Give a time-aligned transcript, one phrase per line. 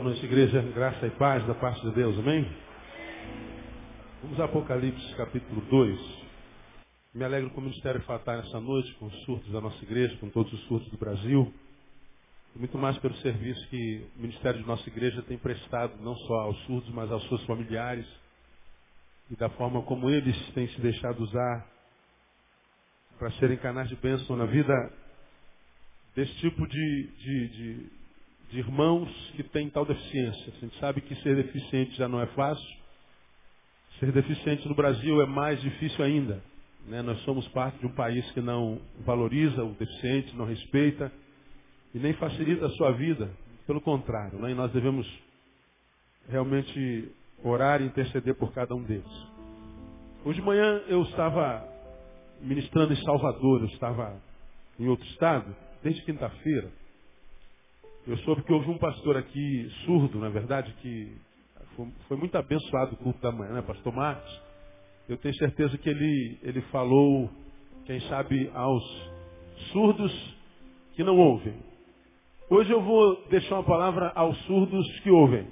[0.00, 0.62] Boa noite, igreja.
[0.62, 2.18] Graça e paz da parte de Deus.
[2.18, 2.50] Amém?
[4.22, 6.00] Vamos a Apocalipse capítulo 2.
[7.12, 10.30] Me alegro com o Ministério Fatar essa noite, com os surtos da nossa igreja, com
[10.30, 11.52] todos os surtos do Brasil.
[12.56, 16.58] Muito mais pelo serviço que o Ministério de nossa igreja tem prestado, não só aos
[16.64, 18.06] surdos, mas aos seus familiares.
[19.30, 21.66] E da forma como eles têm se deixado usar
[23.18, 24.72] para serem canais de bênção na vida
[26.16, 27.99] desse tipo de, de, de,
[28.50, 30.52] de irmãos que têm tal deficiência.
[30.56, 32.80] A gente sabe que ser deficiente já não é fácil.
[33.98, 36.42] Ser deficiente no Brasil é mais difícil ainda.
[36.86, 37.02] Né?
[37.02, 41.12] Nós somos parte de um país que não valoriza o deficiente, não respeita
[41.94, 43.30] e nem facilita a sua vida.
[43.66, 44.50] Pelo contrário, né?
[44.50, 45.06] e nós devemos
[46.28, 47.08] realmente
[47.44, 49.26] orar e interceder por cada um deles.
[50.24, 51.66] Hoje de manhã eu estava
[52.40, 54.20] ministrando em Salvador, eu estava
[54.78, 56.79] em outro estado, desde quinta-feira.
[58.10, 61.16] Eu soube que houve um pastor aqui surdo, na verdade, que
[61.76, 64.42] foi, foi muito abençoado o culto da manhã, né, pastor Marcos?
[65.08, 67.30] Eu tenho certeza que ele, ele falou,
[67.84, 68.82] quem sabe, aos
[69.70, 70.36] surdos
[70.94, 71.54] que não ouvem.
[72.50, 75.46] Hoje eu vou deixar uma palavra aos surdos que ouvem.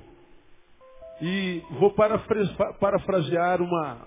[1.22, 1.94] E vou
[2.80, 4.04] parafrasear uma,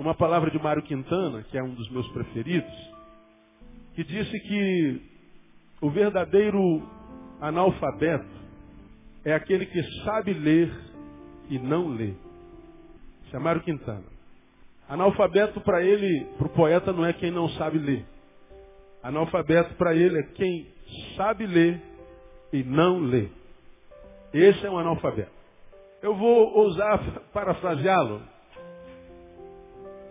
[0.00, 2.74] uma palavra de Mário Quintana, que é um dos meus preferidos,
[3.94, 5.00] que disse que
[5.80, 6.82] o verdadeiro
[7.48, 8.24] analfabeto
[9.24, 10.72] é aquele que sabe ler
[11.50, 12.14] e não lê.
[13.26, 14.04] Isso é Quintana.
[14.88, 18.04] Analfabeto para ele, para o poeta, não é quem não sabe ler.
[19.02, 20.66] Analfabeto para ele é quem
[21.16, 21.80] sabe ler
[22.52, 23.28] e não lê.
[24.32, 25.32] Esse é um analfabeto.
[26.02, 26.98] Eu vou ousar
[27.32, 28.22] parafraseá-lo.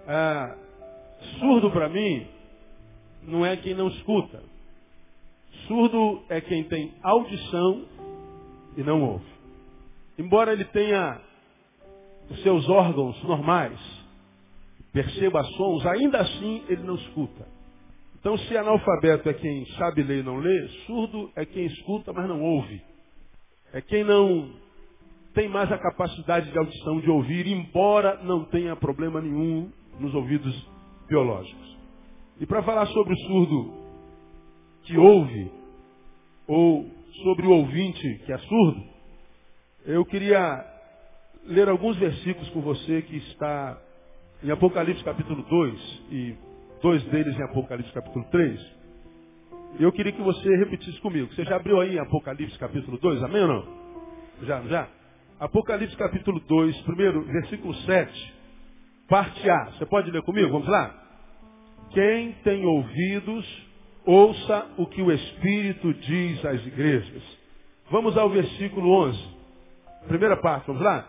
[0.07, 0.55] Ah,
[1.39, 2.27] surdo para mim
[3.23, 4.52] não é quem não escuta.
[5.67, 7.85] Surdo é quem tem audição
[8.75, 9.25] e não ouve.
[10.17, 11.21] Embora ele tenha
[12.29, 13.79] os seus órgãos normais,
[14.91, 17.47] perceba sons, ainda assim ele não escuta.
[18.19, 22.27] Então, se analfabeto é quem sabe ler e não lê, surdo é quem escuta, mas
[22.27, 22.81] não ouve.
[23.73, 24.49] É quem não
[25.33, 30.55] tem mais a capacidade de audição de ouvir, embora não tenha problema nenhum nos ouvidos
[31.07, 31.77] biológicos.
[32.39, 33.82] E para falar sobre o surdo
[34.83, 35.51] que ouve,
[36.47, 36.89] ou
[37.23, 38.83] sobre o ouvinte que é surdo,
[39.85, 40.65] eu queria
[41.45, 43.77] ler alguns versículos com você que está
[44.43, 46.35] em Apocalipse capítulo 2 e
[46.81, 48.83] dois deles em Apocalipse capítulo 3.
[49.79, 51.33] Eu queria que você repetisse comigo.
[51.33, 53.83] Você já abriu aí Apocalipse capítulo 2, amém ou não?
[54.43, 54.87] Já, já?
[55.39, 58.33] Apocalipse capítulo 2, primeiro, versículo 7,
[59.09, 59.65] parte A.
[59.71, 60.51] Você pode ler comigo?
[60.51, 60.93] Vamos lá?
[61.91, 63.45] Quem tem ouvidos,
[64.05, 67.23] ouça o que o Espírito diz às igrejas.
[67.89, 69.19] Vamos ao versículo 11.
[70.07, 71.07] Primeira parte, vamos lá?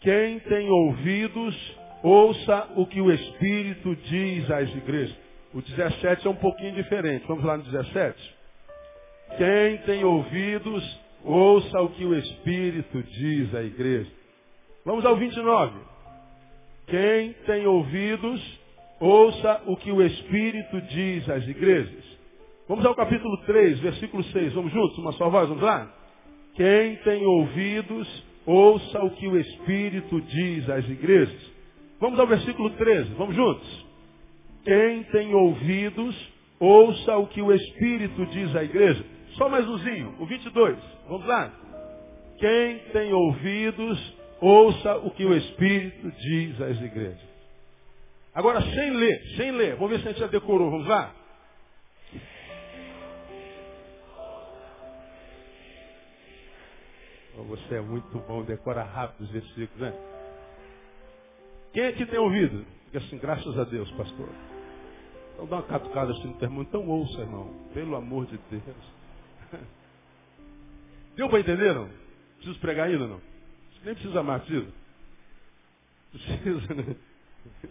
[0.00, 5.16] Quem tem ouvidos, ouça o que o Espírito diz às igrejas.
[5.52, 7.26] O 17 é um pouquinho diferente.
[7.26, 8.36] Vamos lá no 17?
[9.36, 14.10] Quem tem ouvidos, ouça o que o Espírito diz à igreja.
[14.84, 15.78] Vamos ao 29.
[16.86, 18.60] Quem tem ouvidos,
[19.00, 22.04] ouça o que o Espírito diz às igrejas.
[22.68, 24.52] Vamos ao capítulo 3, versículo 6.
[24.54, 24.98] Vamos juntos?
[24.98, 25.92] Uma só voz, vamos lá?
[26.54, 31.52] Quem tem ouvidos, ouça o que o Espírito diz às igrejas.
[32.00, 33.14] Vamos ao versículo 13.
[33.14, 33.86] Vamos juntos?
[34.64, 39.04] Quem tem ouvidos, ouça o que o Espírito diz à igreja.
[39.34, 40.76] Só mais umzinho, o 22.
[41.08, 41.52] Vamos lá?
[42.38, 47.25] Quem tem ouvidos, ouça o que o Espírito diz às igrejas.
[48.36, 49.76] Agora, sem ler, sem ler.
[49.76, 50.70] Vamos ver se a gente já decorou.
[50.70, 51.10] Vamos lá?
[57.48, 59.92] Você é muito bom, decora rápido os versículos, né?
[61.72, 62.66] Quem aqui tem ouvido?
[62.86, 64.28] Diga assim, graças a Deus, pastor.
[65.32, 67.54] Então dá uma catucada assim no teu Então ouça, irmão.
[67.72, 68.92] Pelo amor de Deus.
[71.16, 71.88] Deu para entender, não?
[72.36, 73.20] Preciso pregar ainda, não?
[73.82, 74.72] Nem precisa mais, precisa.
[76.12, 76.96] Precisa, né?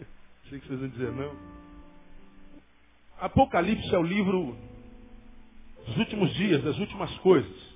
[0.46, 1.36] Achei que vocês iam dizer não.
[3.18, 4.56] Apocalipse é o livro
[5.84, 7.74] dos últimos dias, das últimas coisas.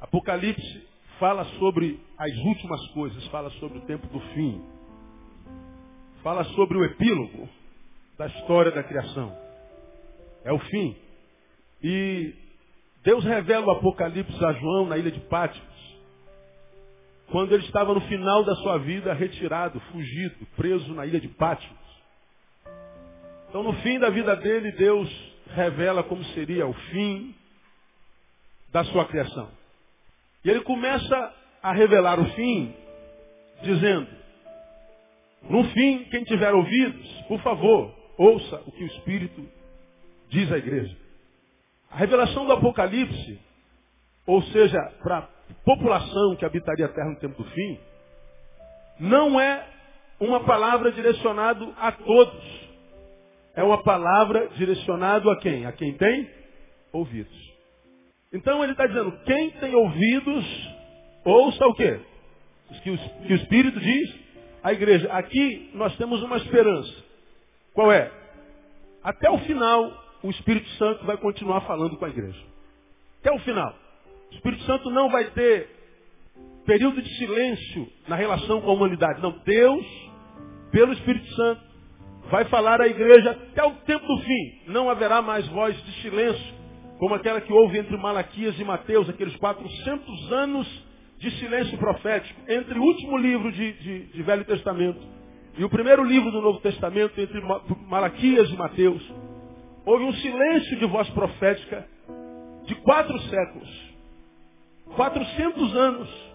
[0.00, 0.88] Apocalipse
[1.20, 4.60] fala sobre as últimas coisas, fala sobre o tempo do fim.
[6.24, 7.48] Fala sobre o epílogo
[8.18, 9.32] da história da criação.
[10.42, 10.96] É o fim.
[11.80, 12.34] E
[13.04, 15.67] Deus revela o Apocalipse a João na ilha de Pátimos,
[17.30, 21.76] quando ele estava no final da sua vida, retirado, fugido, preso na ilha de Pátimos.
[23.48, 25.08] Então, no fim da vida dele, Deus
[25.48, 27.34] revela como seria o fim
[28.72, 29.50] da sua criação.
[30.44, 32.74] E ele começa a revelar o fim,
[33.62, 34.08] dizendo,
[35.42, 39.46] no fim, quem tiver ouvidos, por favor, ouça o que o Espírito
[40.28, 40.96] diz à igreja.
[41.90, 43.40] A revelação do Apocalipse,
[44.26, 47.78] ou seja, para população que habitaria a terra no tempo do fim,
[49.00, 49.66] não é
[50.20, 52.68] uma palavra direcionada a todos.
[53.54, 55.66] É uma palavra direcionada a quem?
[55.66, 56.30] A quem tem
[56.92, 57.48] ouvidos.
[58.32, 60.70] Então ele está dizendo, quem tem ouvidos,
[61.24, 62.00] ouça o quê?
[62.70, 62.90] O que
[63.32, 64.14] o Espírito diz
[64.62, 65.10] à igreja.
[65.12, 66.92] Aqui nós temos uma esperança.
[67.72, 68.10] Qual é?
[69.02, 69.92] Até o final,
[70.22, 72.42] o Espírito Santo vai continuar falando com a igreja.
[73.20, 73.74] Até o final.
[74.30, 75.68] O Espírito Santo não vai ter
[76.64, 79.22] período de silêncio na relação com a humanidade.
[79.22, 79.86] Não, Deus,
[80.70, 81.62] pelo Espírito Santo,
[82.30, 84.60] vai falar à igreja até o tempo do fim.
[84.66, 86.54] Não haverá mais voz de silêncio,
[86.98, 90.88] como aquela que houve entre Malaquias e Mateus, aqueles 400 anos
[91.18, 95.00] de silêncio profético, entre o último livro de, de, de Velho Testamento
[95.58, 97.40] e o primeiro livro do Novo Testamento, entre
[97.88, 99.02] Malaquias e Mateus.
[99.84, 101.84] Houve um silêncio de voz profética
[102.64, 103.88] de quatro séculos.
[104.96, 106.28] 400 anos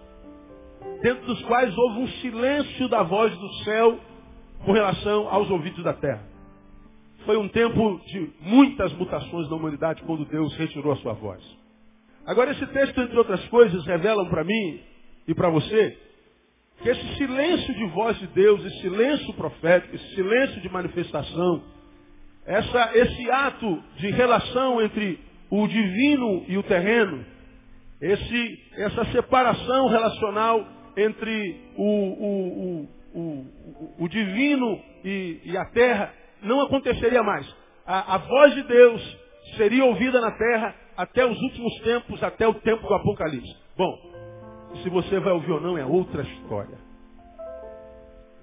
[1.02, 4.00] dentro dos quais houve um silêncio da voz do céu
[4.66, 6.24] com relação aos ouvidos da terra.
[7.26, 11.42] Foi um tempo de muitas mutações na humanidade quando Deus retirou a sua voz.
[12.26, 14.80] Agora esse texto, entre outras coisas, revelam para mim
[15.28, 15.98] e para você
[16.82, 21.64] que esse silêncio de voz de Deus, esse silêncio profético, esse silêncio de manifestação,
[22.46, 27.26] essa, esse ato de relação entre o divino e o terreno,
[28.04, 30.68] esse, essa separação relacional
[30.98, 33.46] entre o, o, o,
[34.00, 37.48] o divino e, e, a terra não aconteceria mais.
[37.86, 39.20] A, a voz de Deus
[39.56, 43.56] seria ouvida na terra até os últimos tempos, até o tempo do Apocalipse.
[43.78, 43.98] Bom,
[44.84, 46.78] se você vai ouvir ou não é outra história.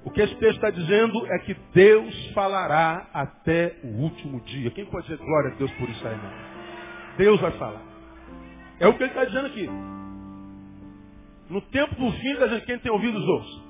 [0.07, 4.71] O que esse texto está dizendo é que Deus falará até o último dia.
[4.71, 6.33] Quem pode dizer glória a Deus por isso aí, irmão?
[7.19, 7.90] Deus vai falar.
[8.81, 9.69] É o que ele está dizendo aqui.
[11.51, 13.61] No tempo do fim, está dizendo, quem tem ouvidos ouça.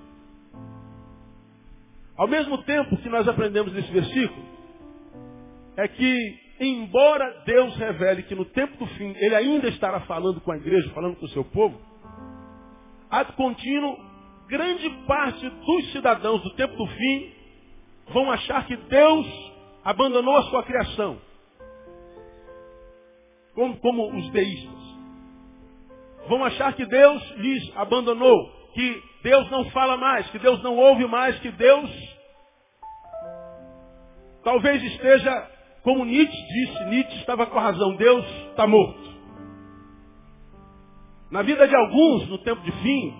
[2.16, 4.46] Ao mesmo tempo que nós aprendemos nesse versículo,
[5.76, 10.52] é que, embora Deus revele que no tempo do fim ele ainda estará falando com
[10.52, 11.80] a igreja, falando com o seu povo,
[13.10, 13.98] ato contínuo,
[14.46, 17.32] grande parte dos cidadãos do tempo do fim
[18.12, 19.26] vão achar que Deus
[19.82, 21.18] abandonou a sua criação.
[23.54, 24.79] Como, como os deístas
[26.30, 31.04] vão achar que Deus lhes abandonou, que Deus não fala mais, que Deus não ouve
[31.06, 31.90] mais, que Deus
[34.44, 35.50] talvez esteja,
[35.82, 39.10] como Nietzsche disse, Nietzsche estava com a razão, Deus está morto.
[41.32, 43.14] Na vida de alguns, no tempo de fim,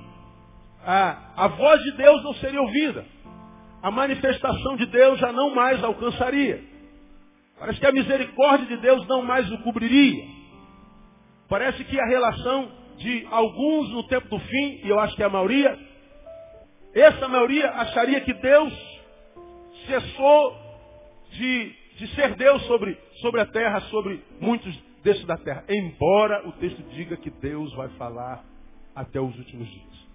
[0.86, 3.04] a, a voz de Deus não seria ouvida.
[3.82, 6.62] A manifestação de Deus já não mais alcançaria.
[7.58, 10.24] Parece que a misericórdia de Deus não mais o cobriria.
[11.48, 15.26] Parece que a relação de alguns no tempo do fim, e eu acho que é
[15.26, 15.78] a maioria,
[16.94, 18.72] essa maioria acharia que Deus
[19.86, 20.56] cessou
[21.30, 25.64] de, de ser Deus sobre, sobre a terra, sobre muitos desses da terra.
[25.68, 28.44] Embora o texto diga que Deus vai falar
[28.94, 30.08] até os últimos dias.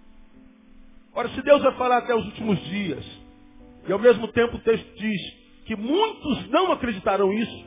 [1.12, 3.04] Ora, se Deus vai falar até os últimos dias,
[3.88, 5.20] e ao mesmo tempo o texto diz
[5.64, 7.64] que muitos não acreditarão isso,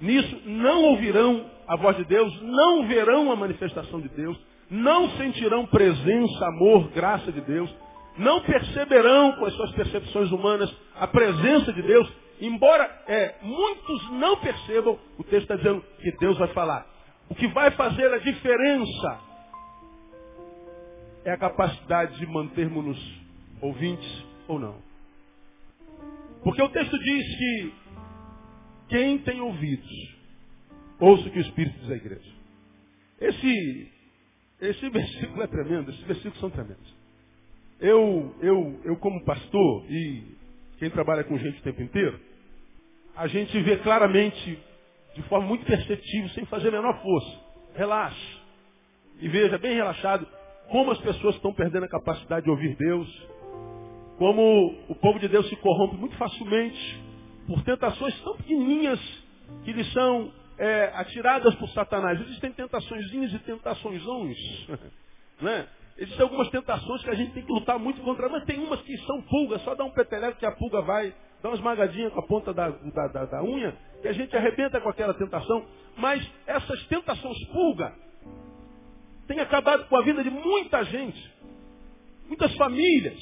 [0.00, 4.38] nisso não ouvirão a voz de Deus, não verão a manifestação de Deus,
[4.70, 7.72] não sentirão presença, amor, graça de Deus,
[8.18, 14.36] não perceberão com as suas percepções humanas a presença de Deus, embora é, muitos não
[14.38, 16.86] percebam, o texto está dizendo que Deus vai falar.
[17.28, 19.20] O que vai fazer a diferença
[21.24, 22.98] é a capacidade de mantermos-nos
[23.60, 24.76] ouvintes ou não.
[26.42, 27.74] Porque o texto diz que
[28.88, 30.15] quem tem ouvidos
[30.98, 32.30] Ouça o que o Espírito diz à igreja.
[33.20, 33.92] Esse,
[34.60, 36.94] esse versículo é tremendo, esses versículos são tremendos.
[37.78, 40.22] Eu, eu, eu como pastor e
[40.78, 42.18] quem trabalha com gente o tempo inteiro,
[43.14, 44.58] a gente vê claramente,
[45.14, 47.40] de forma muito perceptível, sem fazer a menor força.
[47.74, 48.38] Relaxe.
[49.20, 50.26] E veja, bem relaxado,
[50.70, 53.28] como as pessoas estão perdendo a capacidade de ouvir Deus,
[54.18, 57.02] como o povo de Deus se corrompe muito facilmente
[57.46, 59.00] por tentações tão pequenininhas
[59.64, 62.20] que lhes são é, atiradas por Satanás.
[62.20, 64.02] Existem tentaçõezinhas e tentações
[65.40, 65.66] né?
[65.98, 68.96] Existem algumas tentações que a gente tem que lutar muito contra, mas tem umas que
[68.98, 72.26] são pulgas, só dá um peteleco que a pulga vai, dá uma esmagadinha com a
[72.26, 75.64] ponta da, da, da, da unha, que a gente arrebenta com aquela tentação.
[75.96, 77.94] Mas essas tentações pulga,
[79.26, 81.34] tem acabado com a vida de muita gente,
[82.26, 83.18] muitas famílias.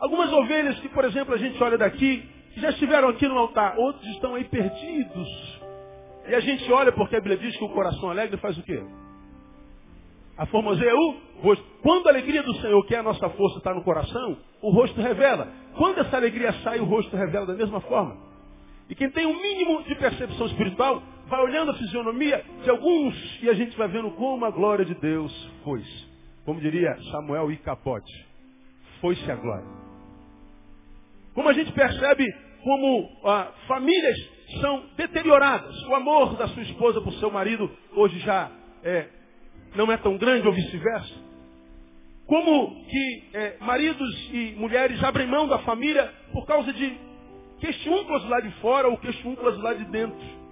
[0.00, 4.04] Algumas ovelhas que, por exemplo, a gente olha daqui, já estiveram aqui no altar, outros
[4.08, 5.61] estão aí perdidos.
[6.28, 8.82] E a gente olha porque a Bíblia diz que o coração alegre faz o quê?
[10.36, 11.64] A formoseia o rosto.
[11.82, 15.00] Quando a alegria do Senhor, que é a nossa força, está no coração, o rosto
[15.00, 15.48] revela.
[15.76, 18.16] Quando essa alegria sai, o rosto revela da mesma forma.
[18.88, 23.42] E quem tem o um mínimo de percepção espiritual, vai olhando a fisionomia de alguns
[23.42, 25.32] e a gente vai vendo como a glória de Deus
[25.64, 25.82] foi.
[26.44, 28.12] Como diria Samuel e Capote,
[29.00, 29.66] foi-se a glória.
[31.34, 32.26] Como a gente percebe
[32.62, 34.18] como ah, famílias
[34.60, 35.76] são deterioradas.
[35.84, 38.50] O amor da sua esposa por seu marido hoje já
[38.82, 39.08] é,
[39.74, 41.14] não é tão grande ou vice-versa.
[42.26, 46.96] Como que é, maridos e mulheres abrem mão da família por causa de
[47.58, 50.42] queixúnculas lá de fora ou queixúnculas lá de dentro.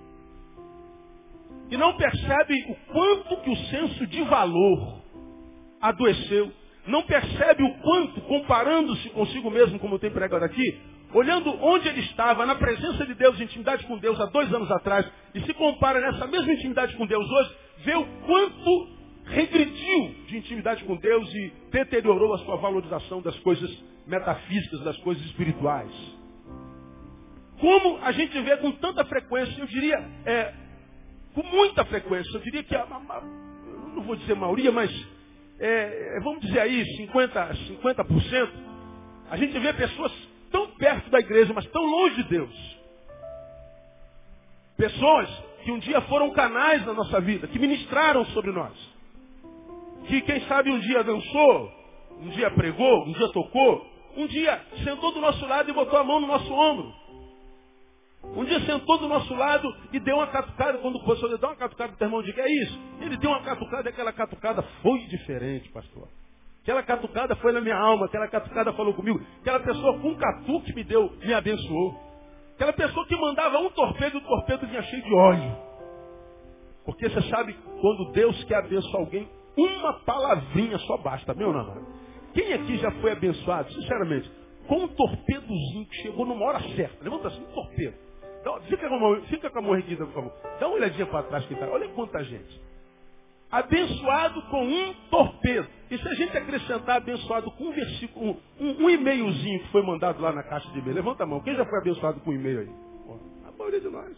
[1.71, 5.01] E não percebe o quanto que o senso de valor
[5.81, 6.53] adoeceu.
[6.87, 10.81] Não percebe o quanto, comparando-se consigo mesmo, como tem pregado aqui,
[11.13, 15.11] olhando onde ele estava, na presença de Deus, intimidade com Deus há dois anos atrás,
[15.35, 18.89] e se compara nessa mesma intimidade com Deus hoje, vê o quanto
[19.25, 23.71] regrediu de intimidade com Deus e deteriorou a sua valorização das coisas
[24.07, 25.93] metafísicas, das coisas espirituais.
[27.61, 30.55] Como a gente vê com tanta frequência, eu diria, é,
[31.35, 33.23] com muita frequência, eu diria que, a, a,
[33.95, 34.91] não vou dizer maioria, mas
[35.59, 38.49] é, é vamos dizer aí, 50%, 50%,
[39.31, 40.13] a gente vê pessoas
[40.51, 42.81] tão perto da igreja, mas tão longe de Deus.
[44.77, 45.29] Pessoas
[45.65, 48.73] que um dia foram canais na nossa vida, que ministraram sobre nós.
[50.07, 51.73] Que quem sabe um dia dançou,
[52.21, 56.05] um dia pregou, um dia tocou, um dia sentou do nosso lado e botou a
[56.05, 56.93] mão no nosso ombro.
[58.37, 60.79] Um dia sentou do nosso lado e deu uma catucada.
[60.79, 62.79] Quando o pastor deu uma catucada, o teu irmão diga, é isso.
[63.01, 66.09] Ele deu uma catucada e aquela catucada foi diferente, pastor.
[66.63, 69.21] Aquela catucada foi na minha alma, aquela catucada falou comigo.
[69.41, 71.99] Aquela pessoa com um catuque me deu, me abençoou.
[72.55, 75.57] Aquela pessoa que mandava um torpedo, o torpedo vinha cheio de óleo.
[76.85, 81.87] Porque você sabe, quando Deus quer abençoar alguém, uma palavrinha só basta, meu namorado.
[82.35, 84.31] Quem aqui já foi abençoado, sinceramente,
[84.69, 87.03] com um torpedozinho que chegou numa hora certa?
[87.03, 87.95] Levanta assim, um torpedo.
[88.69, 90.33] Fica, com a mão, fica com a mão erguida, por favor.
[90.59, 91.67] Dá uma olhadinha para trás que tá.
[91.69, 92.71] Olha quanta gente
[93.51, 95.69] abençoado com um torpedo.
[96.51, 100.79] Acrescentar abençoado com um versículo, um, um e-mailzinho que foi mandado lá na caixa de
[100.79, 101.41] e-mail, levanta a mão.
[101.41, 102.71] Quem já foi abençoado com um e-mail aí?
[103.47, 104.17] a maioria de nós.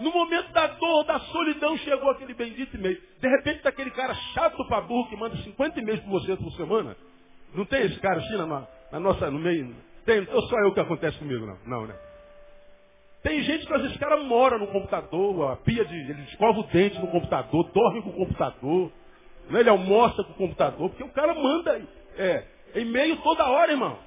[0.00, 2.98] No momento da dor, da solidão, chegou aquele bendito e-mail.
[3.20, 6.52] De repente está aquele cara chato para burro que manda 50 e-mails para você por
[6.52, 6.96] semana.
[7.54, 9.74] Não tem esse cara assim na, na nossa, no meio?
[10.04, 11.58] Tem, ou só eu que acontece comigo, não?
[11.66, 11.94] Não, né?
[13.22, 15.94] Tem gente que às vezes cara mora no computador, a pia de.
[15.94, 18.90] ele escova o dente no computador, dorme com o computador,
[19.50, 19.60] né?
[19.60, 21.80] ele almoça com o computador, porque o cara manda
[22.16, 22.44] é,
[22.74, 23.98] e-mail toda hora, irmão.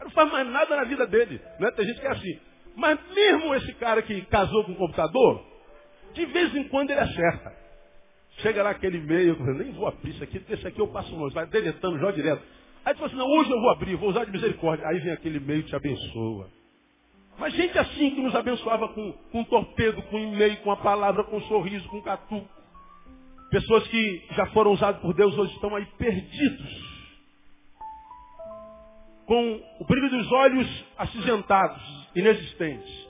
[0.00, 1.40] Não faz mais nada na vida dele.
[1.58, 1.70] Né?
[1.72, 2.38] Tem gente que é assim.
[2.76, 5.44] Mas mesmo esse cara que casou com o computador,
[6.12, 7.52] de vez em quando ele acerta.
[8.38, 11.34] Chega lá aquele e-mail, nem vou abrir isso aqui, porque esse aqui eu passo longe,
[11.34, 12.42] vai deletando já direto.
[12.84, 14.86] Aí tu fala assim, não, hoje eu vou abrir, vou usar de misericórdia.
[14.86, 16.48] Aí vem aquele e-mail e te abençoa.
[17.38, 20.76] Mas gente assim que nos abençoava com, com um torpedo, com um e-mail, com a
[20.76, 22.46] palavra, com um sorriso, com um catu.
[23.54, 26.84] Pessoas que já foram usadas por Deus hoje estão aí perdidos.
[29.26, 31.80] Com o brilho dos olhos acinzentados,
[32.16, 33.08] inexistentes.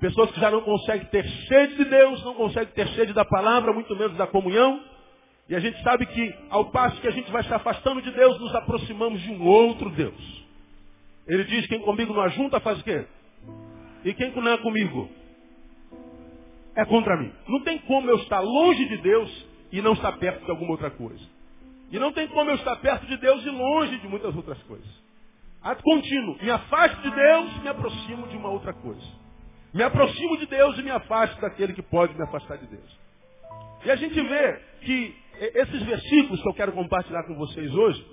[0.00, 3.70] Pessoas que já não conseguem ter sede de Deus, não conseguem ter sede da palavra,
[3.74, 4.82] muito menos da comunhão.
[5.46, 8.40] E a gente sabe que, ao passo que a gente vai se afastando de Deus,
[8.40, 10.46] nos aproximamos de um outro Deus.
[11.26, 13.04] Ele diz, quem comigo não ajunta faz o quê?
[14.06, 15.06] E quem não é comigo?
[16.78, 17.32] É contra mim.
[17.48, 20.88] Não tem como eu estar longe de Deus e não estar perto de alguma outra
[20.90, 21.24] coisa.
[21.90, 24.86] E não tem como eu estar perto de Deus e longe de muitas outras coisas.
[25.60, 26.38] Ato contínuo.
[26.40, 29.02] Me afasto de Deus e me aproximo de uma outra coisa.
[29.74, 32.98] Me aproximo de Deus e me afasto daquele que pode me afastar de Deus.
[33.84, 38.06] E a gente vê que esses versículos que eu quero compartilhar com vocês hoje,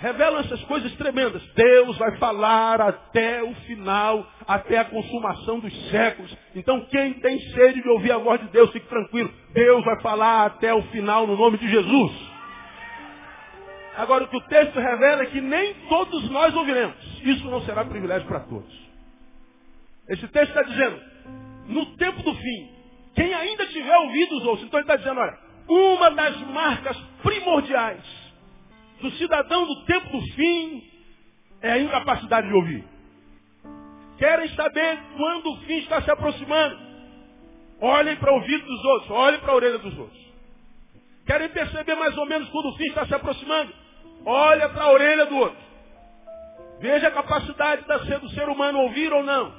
[0.00, 1.42] revelam essas coisas tremendas.
[1.54, 6.36] Deus vai falar até o final, até a consumação dos séculos.
[6.54, 9.32] Então quem tem sede de ouvir a voz de Deus, fique tranquilo.
[9.52, 12.30] Deus vai falar até o final no nome de Jesus.
[13.96, 16.96] Agora o que o texto revela é que nem todos nós ouviremos.
[17.22, 18.90] Isso não será privilégio para todos.
[20.08, 20.98] Esse texto está dizendo,
[21.66, 22.70] no tempo do fim,
[23.14, 24.64] quem ainda tiver ouvidos ouça.
[24.64, 25.38] Então ele está dizendo, olha,
[25.68, 28.29] uma das marcas primordiais
[29.00, 30.90] do cidadão do tempo do fim
[31.62, 32.84] é a incapacidade de ouvir.
[34.18, 36.78] Querem saber quando o fim está se aproximando.
[37.80, 40.20] Olhem para o ouvido dos outros, olhem para a orelha dos outros.
[41.26, 43.72] Querem perceber mais ou menos quando o fim está se aproximando?
[44.26, 45.70] Olha para a orelha do outro.
[46.80, 49.54] Veja a capacidade do ser humano ouvir ou não.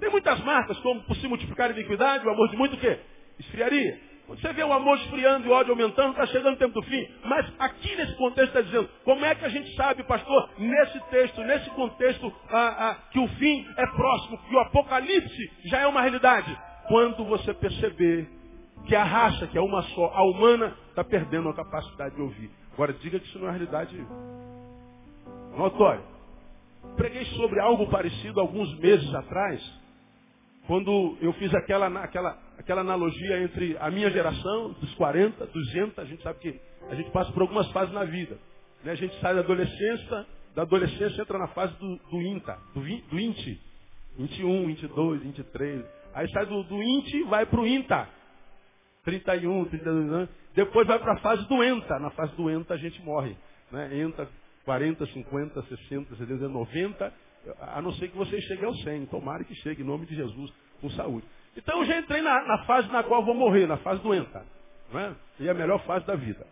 [0.00, 2.98] Tem muitas marcas, como por se multiplicar a iniquidade, o amor de muito o quê?
[3.38, 4.11] Esfriaria.
[4.26, 6.82] Quando você vê o amor esfriando e o ódio aumentando, está chegando o tempo do
[6.86, 7.06] fim.
[7.24, 11.42] Mas aqui nesse contexto está dizendo, como é que a gente sabe, pastor, nesse texto,
[11.42, 12.32] nesse contexto,
[13.10, 16.56] que o fim é próximo, que o apocalipse já é uma realidade?
[16.88, 18.28] Quando você perceber
[18.86, 22.50] que a raça, que é uma só, a humana, está perdendo a capacidade de ouvir.
[22.72, 23.96] Agora diga que isso não é realidade
[25.56, 26.02] notória.
[26.96, 29.62] Preguei sobre algo parecido alguns meses atrás,
[30.66, 36.04] quando eu fiz aquela, aquela, aquela analogia entre a minha geração, dos 40, 200, a
[36.04, 38.38] gente sabe que a gente passa por algumas fases na vida.
[38.84, 38.92] Né?
[38.92, 43.20] A gente sai da adolescência, da adolescência entra na fase do, do INTA, do, do
[43.20, 43.60] INTI.
[44.16, 45.84] 21, 22, 23.
[46.14, 48.08] Aí sai do, do e vai para o INTA.
[49.04, 50.28] 31, 32 anos.
[50.54, 51.98] Depois vai para a fase do ENTA.
[51.98, 53.36] Na fase do ENTA a gente morre.
[53.70, 54.00] Né?
[54.00, 54.28] ENTA
[54.64, 57.12] 40, 50, 60, 70, 90.
[57.60, 59.06] A não ser que você chegue ao 100.
[59.06, 61.26] Tomara que chegue, em nome de Jesus, com saúde.
[61.56, 64.44] Então eu já entrei na, na fase na qual vou morrer, na fase do ENTA.
[64.92, 65.16] Né?
[65.40, 66.46] E é a melhor fase da vida.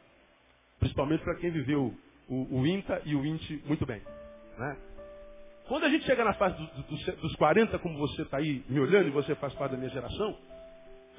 [0.79, 1.95] Principalmente para quem viveu
[2.29, 4.03] o, o, INTA e o INTE muito bem.
[4.59, 4.77] Né?
[5.69, 8.81] Quando a gente chega na fase do, do, dos 40, como você está aí me
[8.81, 10.37] olhando e você faz parte da minha geração,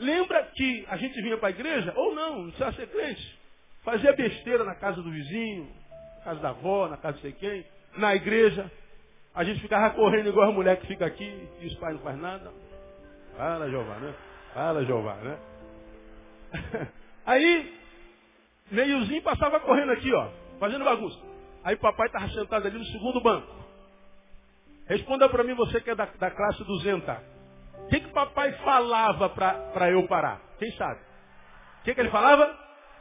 [0.02, 3.40] Lembra que a gente vinha para a igreja, ou não, não precisa ser crente.
[3.84, 5.70] Fazia besteira na casa do vizinho,
[6.18, 7.66] na casa da avó, na casa de sei quem,
[7.98, 8.72] na igreja.
[9.34, 12.20] A gente ficava correndo igual a mulher que fica aqui e os pais não fazem
[12.20, 12.52] nada.
[13.42, 14.14] Fala, Jeová, né?
[14.54, 15.40] Fala, Jeová, né?
[17.26, 17.74] Aí,
[18.70, 20.30] meiozinho passava correndo aqui, ó,
[20.60, 21.20] fazendo bagunça.
[21.64, 23.52] Aí papai estava sentado ali no segundo banco.
[24.86, 27.04] Responda para mim, você que é da, da classe 200
[27.90, 30.40] que, que papai falava para eu parar?
[30.60, 31.00] Quem sabe?
[31.82, 32.56] O que, que ele falava?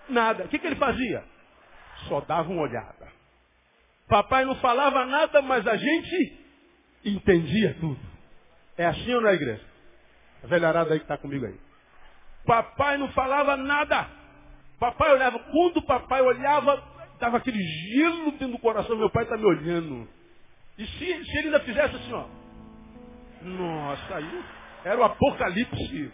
[0.08, 0.44] Nada.
[0.44, 1.22] O que, que ele fazia?
[2.08, 3.12] Só dava uma olhada.
[4.08, 6.40] Papai não falava nada, mas a gente
[7.04, 8.00] entendia tudo.
[8.78, 9.69] É assim ou não é, igreja?
[10.42, 11.58] A velharada aí que está comigo aí.
[12.46, 14.08] Papai não falava nada.
[14.78, 15.38] Papai olhava.
[15.38, 16.82] Quando papai olhava,
[17.18, 18.96] dava aquele gelo dentro do coração.
[18.96, 20.08] Meu pai está me olhando.
[20.78, 22.24] E se, se ele ainda fizesse assim, ó.
[23.42, 24.44] Nossa, aí
[24.84, 26.12] era o apocalipse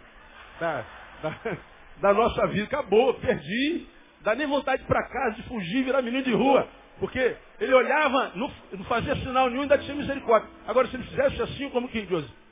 [0.59, 0.85] da,
[1.21, 1.57] da,
[2.01, 2.65] da nossa vida.
[2.65, 3.87] Acabou, perdi.
[4.21, 6.67] Dá nem vontade para casa, de fugir, virar menino de rua.
[6.99, 10.49] Porque ele olhava, não, não fazia sinal nenhum, ainda tinha misericórdia.
[10.67, 12.05] Agora, se ele fizesse assim, como que?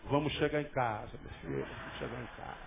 [0.10, 2.66] Vamos chegar em casa, meu filho, vamos chegar em casa.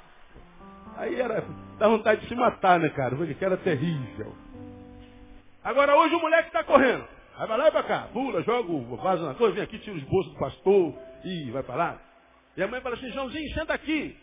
[0.97, 1.45] Aí era,
[1.79, 3.15] dá vontade de se matar, né, cara?
[3.15, 4.35] Porque era terrível.
[5.63, 7.07] Agora, hoje o moleque está correndo.
[7.37, 9.97] Aí vai lá e para cá, pula, joga o vaso na coisa, vem aqui, tira
[9.97, 12.01] os bolsos do pastor, e vai para lá.
[12.57, 14.19] E a mãe fala assim, Joãozinho, senta aqui.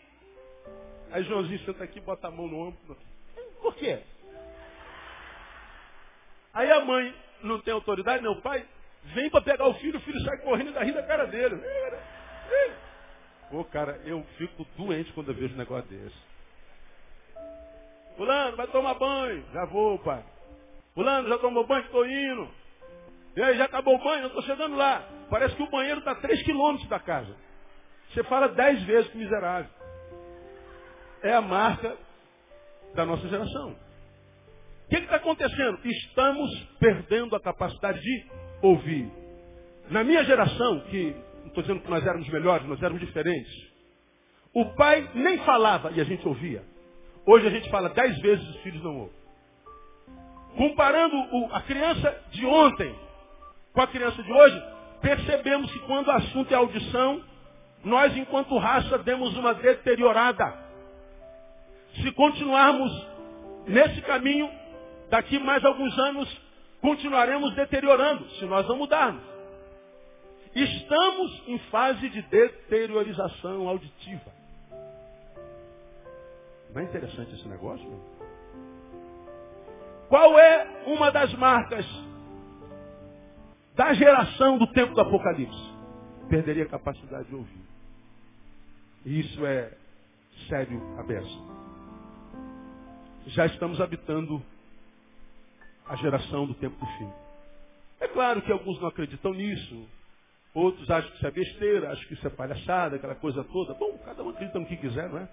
[1.10, 2.96] Aí Joãozinho senta aqui, bota a mão no ombro.
[3.62, 4.00] Por quê?
[6.52, 8.66] Aí a mãe não tem autoridade, nem o pai,
[9.14, 11.56] vem para pegar o filho, o filho sai correndo e dá rir da cara dele.
[13.50, 16.16] Pô, cara, eu fico doente quando eu vejo um negócio desse.
[18.16, 19.44] Fulano, vai tomar banho.
[19.52, 20.24] Já vou, pai.
[20.94, 21.84] Fulano, já tomou banho?
[21.84, 22.48] Estou indo.
[23.36, 24.22] E aí, já acabou o banho?
[24.22, 25.06] Eu estou chegando lá.
[25.28, 27.36] Parece que o banheiro está a 3 quilômetros da casa.
[28.10, 29.70] Você fala dez vezes com miserável.
[31.22, 31.96] É a marca
[32.94, 33.76] da nossa geração.
[34.86, 35.78] O que está acontecendo?
[35.84, 38.26] Estamos perdendo a capacidade de
[38.62, 39.10] ouvir.
[39.90, 41.14] Na minha geração, que
[41.56, 43.52] estou dizendo que nós éramos melhores, nós éramos diferentes.
[44.52, 46.62] O pai nem falava e a gente ouvia.
[47.26, 49.16] Hoje a gente fala dez vezes os filhos não ouvem.
[50.56, 52.94] Comparando o, a criança de ontem
[53.72, 54.62] com a criança de hoje,
[55.02, 57.22] percebemos que quando o assunto é audição,
[57.84, 60.54] nós, enquanto raça, demos uma deteriorada.
[62.02, 63.06] Se continuarmos
[63.66, 64.50] nesse caminho,
[65.10, 66.40] daqui mais alguns anos,
[66.80, 69.35] continuaremos deteriorando, se nós não mudarmos.
[70.56, 74.32] Estamos em fase de deteriorização auditiva.
[76.72, 77.86] Não é interessante esse negócio?
[77.86, 78.00] Meu?
[80.08, 81.84] Qual é uma das marcas
[83.74, 85.74] da geração do tempo do Apocalipse?
[86.30, 87.64] Perderia a capacidade de ouvir.
[89.04, 89.76] E isso é
[90.48, 91.56] sério aberto.
[93.26, 94.42] Já estamos habitando
[95.86, 97.12] a geração do tempo do fim.
[98.00, 99.86] É claro que alguns não acreditam nisso.
[100.56, 103.74] Outros acham que isso é besteira, acham que isso é palhaçada, aquela coisa toda.
[103.74, 105.28] Bom, cada um acredita no que quiser, não é?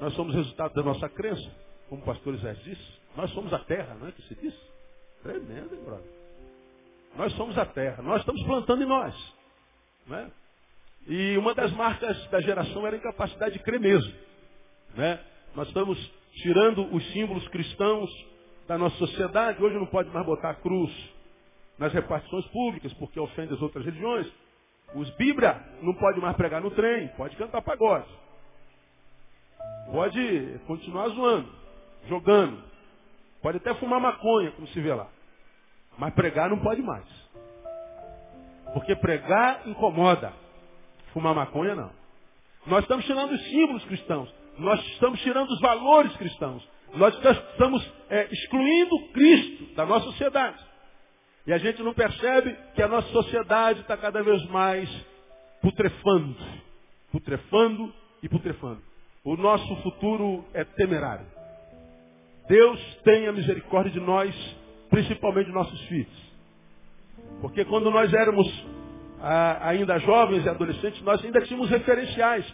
[0.00, 1.50] Nós somos resultado da nossa crença,
[1.88, 3.00] como o pastor Isés disse.
[3.16, 4.54] Nós somos a terra, não é que se diz?
[5.24, 6.06] Tremendo, hein, brother?
[7.16, 8.00] Nós somos a terra.
[8.00, 9.34] Nós estamos plantando em nós.
[10.06, 10.30] Não é?
[11.08, 14.14] E uma das marcas da geração era a incapacidade de crer mesmo.
[14.94, 15.18] Né?
[15.56, 15.98] Nós estamos
[16.34, 18.08] tirando os símbolos cristãos
[18.68, 19.60] da nossa sociedade.
[19.60, 20.92] Hoje não pode mais botar a cruz
[21.76, 24.43] nas repartições públicas, porque ofende as outras religiões.
[24.94, 28.08] Os Bíblia não pode mais pregar no trem, pode cantar pagode.
[29.90, 31.48] Pode continuar zoando,
[32.08, 32.62] jogando.
[33.42, 35.08] Pode até fumar maconha, como se vê lá.
[35.98, 37.04] Mas pregar não pode mais.
[38.72, 40.32] Porque pregar incomoda.
[41.12, 41.90] Fumar maconha não.
[42.66, 44.34] Nós estamos tirando os símbolos cristãos.
[44.58, 46.66] Nós estamos tirando os valores cristãos.
[46.94, 50.58] Nós estamos é, excluindo Cristo da nossa sociedade.
[51.46, 54.88] E a gente não percebe que a nossa sociedade está cada vez mais
[55.60, 56.36] putrefando.
[57.12, 58.80] Putrefando e putrefando.
[59.22, 61.26] O nosso futuro é temerário.
[62.48, 64.34] Deus tenha misericórdia de nós,
[64.90, 66.24] principalmente de nossos filhos.
[67.40, 68.46] Porque quando nós éramos
[69.20, 72.44] ah, ainda jovens e adolescentes, nós ainda tínhamos referenciais.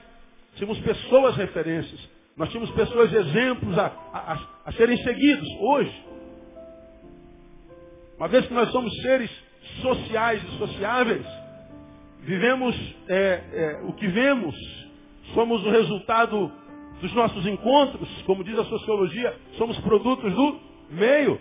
[0.57, 2.09] Tínhamos pessoas referências.
[2.37, 5.49] Nós tínhamos pessoas exemplos a, a, a serem seguidos.
[5.61, 6.05] Hoje,
[8.21, 9.31] uma vez que nós somos seres
[9.81, 11.27] sociais e sociáveis,
[12.19, 12.77] vivemos
[13.09, 14.55] é, é, o que vemos,
[15.33, 16.53] somos o resultado
[17.01, 21.41] dos nossos encontros, como diz a sociologia, somos produtos do meio.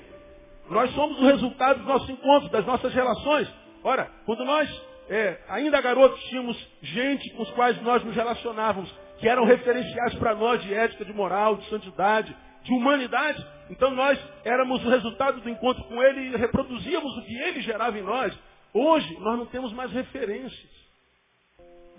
[0.70, 3.54] Nós somos o resultado dos nossos encontros, das nossas relações.
[3.84, 4.70] Ora, quando nós,
[5.10, 8.90] é, ainda garotos, tínhamos gente com os quais nós nos relacionávamos,
[9.20, 14.20] que eram referenciais para nós de ética, de moral, de santidade, de humanidade, então nós
[14.44, 18.38] éramos o resultado do encontro com ele e reproduzíamos o que ele gerava em nós.
[18.74, 20.80] Hoje, nós não temos mais referências.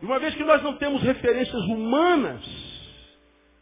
[0.01, 2.43] E uma vez que nós não temos referências humanas,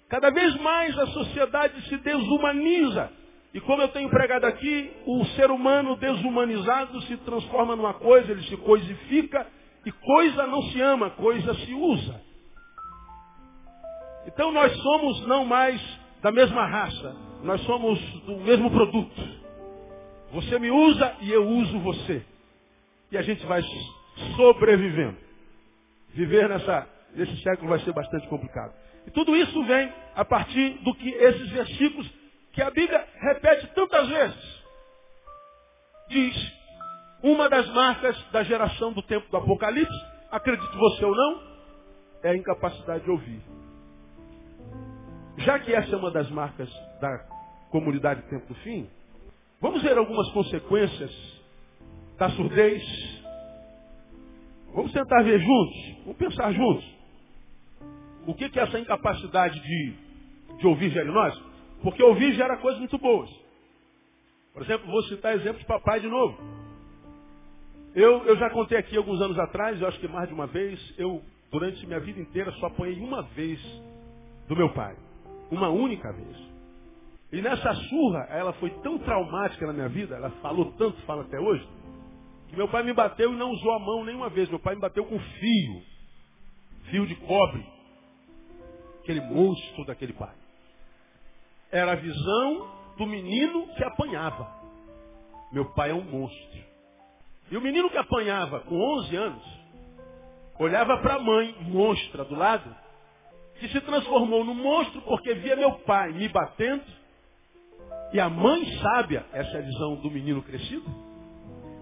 [0.09, 3.11] cada vez mais a sociedade se desumaniza.
[3.53, 8.43] E como eu tenho pregado aqui, o ser humano desumanizado se transforma numa coisa, ele
[8.45, 9.47] se coisifica,
[9.85, 12.21] e coisa não se ama, coisa se usa.
[14.27, 15.81] Então nós somos não mais
[16.23, 19.39] da mesma raça, nós somos do mesmo produto.
[20.33, 22.25] Você me usa e eu uso você.
[23.11, 23.63] E a gente vai
[24.37, 25.17] sobrevivendo.
[26.11, 28.75] Viver nessa, nesse século vai ser bastante complicado.
[29.07, 32.11] E tudo isso vem a partir do que esses versículos
[32.53, 34.65] que a Bíblia repete tantas vezes.
[36.09, 36.53] Diz,
[37.23, 41.43] uma das marcas da geração do tempo do Apocalipse, acredite você ou não,
[42.23, 43.41] é a incapacidade de ouvir.
[45.39, 46.69] Já que essa é uma das marcas
[47.01, 47.19] da
[47.71, 48.89] comunidade Tempo do Fim,
[49.61, 51.13] vamos ver algumas consequências
[52.19, 52.83] da surdez.
[54.75, 56.85] Vamos tentar ver juntos, vamos pensar juntos.
[58.27, 59.95] O que, que essa incapacidade de,
[60.59, 61.35] de ouvir gera em nós?
[61.83, 63.31] Porque ouvir gera coisas muito boas.
[64.53, 66.37] Por exemplo, vou citar exemplos de papai de novo.
[67.95, 70.95] Eu, eu já contei aqui alguns anos atrás, eu acho que mais de uma vez,
[70.99, 73.61] eu, durante minha vida inteira, só apanhei uma vez
[74.49, 74.97] do meu pai.
[75.51, 76.37] Uma única vez.
[77.33, 81.39] E nessa surra, ela foi tão traumática na minha vida, ela falou tanto, fala até
[81.39, 81.67] hoje,
[82.49, 84.49] que meu pai me bateu e não usou a mão nenhuma vez.
[84.49, 85.83] Meu pai me bateu com fio.
[86.91, 87.67] Fio de cobre.
[89.03, 90.35] Aquele monstro daquele pai.
[91.71, 94.51] Era a visão do menino que apanhava.
[95.53, 96.59] Meu pai é um monstro.
[97.51, 99.43] E o menino que apanhava com 11 anos,
[100.59, 102.75] olhava para a mãe, monstra, do lado,
[103.59, 106.85] que se transformou num monstro porque via meu pai me batendo.
[108.13, 110.87] E a mãe sábia, essa é a visão do menino crescido,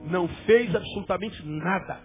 [0.05, 2.01] não fez absolutamente nada.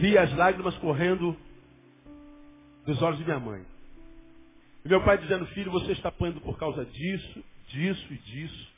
[0.00, 1.36] Via as lágrimas correndo
[2.86, 3.64] dos olhos de minha mãe.
[4.84, 8.74] E meu pai dizendo, filho, você está apanhando por causa disso, disso e disso.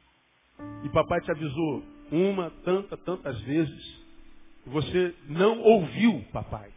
[0.84, 4.04] E papai te avisou uma, tanta, tantas vezes.
[4.66, 6.70] E você não ouviu, papai.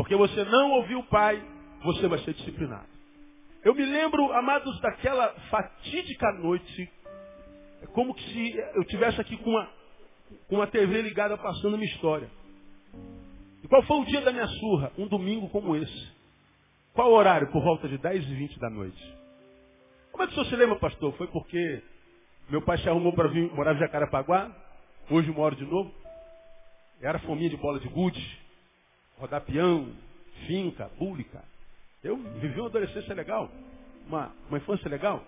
[0.00, 1.46] Porque você não ouviu o pai,
[1.84, 2.88] você vai ser disciplinado.
[3.62, 6.90] Eu me lembro, amados, daquela fatídica noite,
[7.82, 9.70] é como que se eu tivesse aqui com uma,
[10.48, 12.30] com uma TV ligada passando minha história.
[13.62, 14.90] E qual foi o dia da minha surra?
[14.96, 16.12] Um domingo como esse.
[16.94, 17.52] Qual horário?
[17.52, 19.16] Por volta de 10 e 20 da noite.
[20.12, 21.12] Como é que o senhor se lembra, pastor?
[21.18, 21.82] Foi porque
[22.48, 24.50] meu pai se arrumou para vir morar em Jacarapaguá.
[25.10, 25.92] Hoje moro de novo.
[27.02, 28.49] Era fominha de bola de gude
[29.20, 29.92] rodar peão,
[30.46, 31.44] finca, pública.
[32.02, 33.50] Eu vivi uma adolescência legal,
[34.06, 35.22] uma, uma infância legal.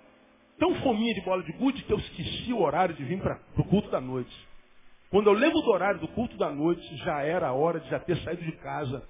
[0.59, 3.65] Tão fominha de bola de gude que eu esqueci o horário de vir para o
[3.65, 4.35] culto da noite.
[5.11, 7.99] Quando eu lembro do horário do culto da noite, já era a hora de já
[7.99, 9.03] ter saído de casa.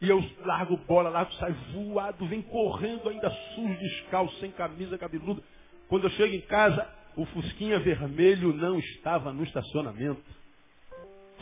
[0.00, 5.42] E eu largo bola, largo, saio voado, vem correndo ainda sujo, descalço, sem camisa, cabeludo.
[5.88, 10.22] Quando eu chego em casa, o Fusquinha vermelho não estava no estacionamento.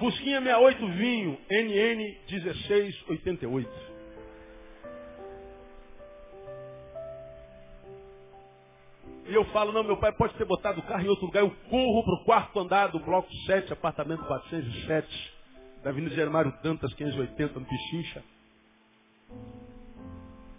[0.02, 3.70] Fusquinha 68 vinho, NN 1688.
[9.28, 11.44] E eu falo, não, meu pai pode ter botado o carro em outro lugar.
[11.44, 15.32] Eu corro para o quarto andar do bloco 7, apartamento 407,
[15.84, 18.24] da Avenida Germário Dantas, 580, no Pichincha.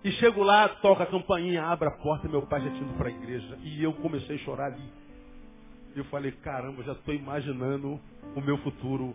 [0.05, 3.09] E chego lá, toca a campainha, abre a porta, meu pai já tinha ido para
[3.09, 3.59] a igreja.
[3.61, 4.89] E eu comecei a chorar ali.
[5.97, 7.99] E eu falei, caramba, já estou imaginando
[8.37, 9.13] o meu futuro,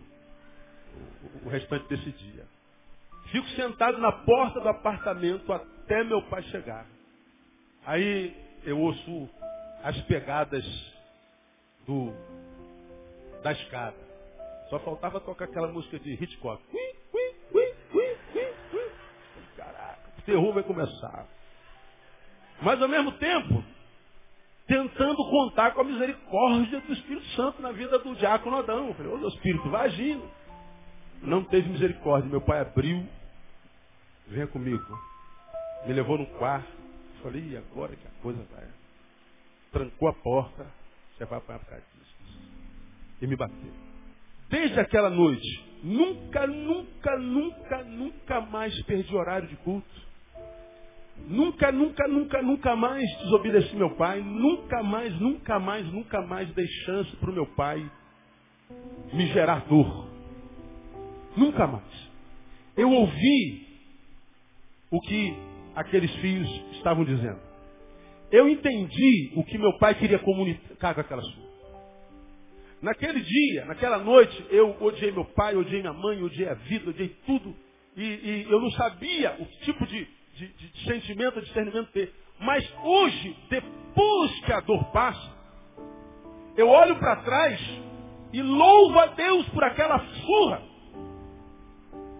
[1.45, 2.45] o restante desse dia.
[3.31, 6.85] Fico sentado na porta do apartamento até meu pai chegar.
[7.85, 9.29] Aí eu ouço
[9.83, 10.65] as pegadas
[11.85, 12.13] do,
[13.43, 13.97] da escada.
[14.69, 16.61] Só faltava tocar aquela música de Hitchcock.
[19.57, 21.27] Caraca, o terror vai começar.
[22.61, 23.63] Mas ao mesmo tempo,
[24.67, 28.87] tentando contar com a misericórdia do Espírito Santo na vida do diácono Adão.
[28.87, 30.38] Eu falei, ô Espírito, vai agindo.
[31.21, 32.29] Não teve misericórdia.
[32.29, 33.05] Meu pai abriu,
[34.27, 34.99] venha comigo.
[35.85, 36.79] Me levou no quarto.
[37.21, 38.65] Falei, e agora que a coisa vai?
[39.71, 40.65] Trancou a porta,
[41.17, 42.39] você vai apanhar por disso.
[43.21, 43.73] E me bateu.
[44.49, 50.09] Desde aquela noite, nunca, nunca, nunca, nunca mais perdi horário de culto.
[51.27, 54.21] Nunca, nunca, nunca, nunca mais desobedeci meu pai.
[54.21, 57.91] Nunca mais, nunca mais, nunca mais dei chance para o meu pai
[59.13, 60.08] me gerar dor.
[61.39, 62.09] Nunca mais.
[62.75, 63.67] Eu ouvi
[64.91, 65.33] o que
[65.73, 67.39] aqueles filhos estavam dizendo.
[68.29, 71.49] Eu entendi o que meu pai queria comunicar com aquela sua.
[72.81, 77.09] Naquele dia, naquela noite, eu odiei meu pai, odiei minha mãe, odiei a vida, odiei
[77.25, 77.55] tudo.
[77.95, 82.13] E, e eu não sabia o tipo de, de, de sentimento, de discernimento ter.
[82.39, 85.37] Mas hoje, depois que a dor passa,
[86.57, 87.59] eu olho para trás
[88.33, 90.68] e louvo a Deus por aquela surra.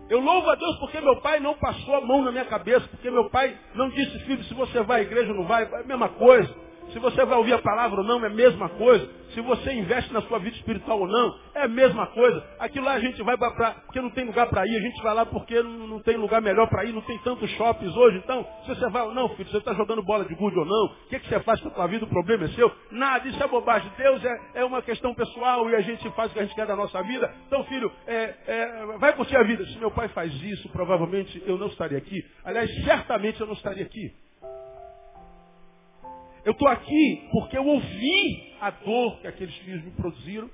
[0.10, 3.12] Eu louvo a Deus porque meu pai não passou a mão na minha cabeça, porque
[3.12, 5.84] meu pai não disse, filho, se você vai à igreja ou não vai, é a
[5.84, 6.68] mesma coisa.
[6.91, 9.08] Se você vai ouvir a palavra ou não, é a mesma coisa.
[9.34, 12.43] Se você investe na sua vida espiritual ou não, é a mesma coisa.
[12.58, 15.13] Aquilo lá a gente vai para porque não tem lugar para ir, a gente vai
[15.13, 18.17] lá porque não, não tem lugar melhor para ir, não tem tantos shoppings hoje.
[18.17, 20.86] Então, se você vai ou não, filho, você está jogando bola de gude ou não,
[20.86, 22.71] o que, que você faz com a sua vida, o problema é seu.
[22.91, 23.91] Nada, isso é bobagem.
[23.95, 26.65] Deus é, é uma questão pessoal e a gente faz o que a gente quer
[26.65, 27.32] da nossa vida.
[27.45, 29.63] Então, filho, é, é, vai curtir a vida.
[29.67, 32.25] Se meu pai faz isso, provavelmente eu não estaria aqui.
[32.43, 34.12] Aliás, certamente eu não estaria aqui.
[36.49, 40.49] Eu estou aqui porque eu ouvi a dor que aqueles filhos me produziram.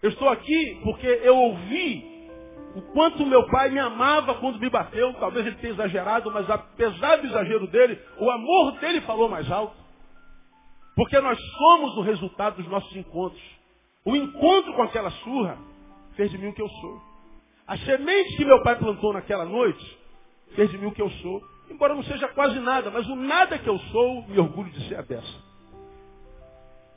[0.00, 2.30] Eu estou aqui porque eu ouvi
[2.76, 5.12] o quanto meu pai me amava quando me bateu.
[5.14, 9.74] Talvez ele tenha exagerado, mas apesar do exagero dele, o amor dele falou mais alto.
[10.94, 13.42] Porque nós somos o resultado dos nossos encontros.
[14.04, 15.58] O encontro com aquela surra
[16.14, 17.02] fez de mim o que eu sou.
[17.66, 19.98] A semente que meu pai plantou naquela noite
[20.54, 21.42] fez de mim o que eu sou.
[21.70, 24.96] Embora não seja quase nada, mas o nada que eu sou, me orgulho de ser
[24.96, 25.48] a beça.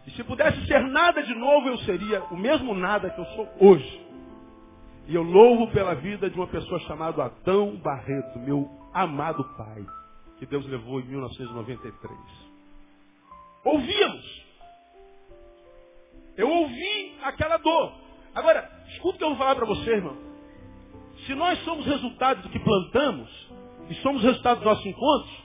[0.08, 3.50] E se pudesse ser nada de novo, eu seria o mesmo nada que eu sou
[3.60, 4.02] hoje.
[5.08, 9.86] E eu louvo pela vida de uma pessoa chamada Adão Barreto, meu amado pai,
[10.40, 12.18] que Deus levou em 1993.
[13.64, 14.42] Ouvíamos.
[16.38, 17.94] Eu ouvi aquela dor.
[18.34, 20.18] Agora, escuta o que eu vou falar para você, irmão.
[21.26, 23.51] Se nós somos resultado do que plantamos,
[23.92, 25.44] e somos resultado dos nossos encontros,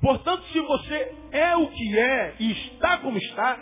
[0.00, 3.58] portanto, se você é o que é e está como está,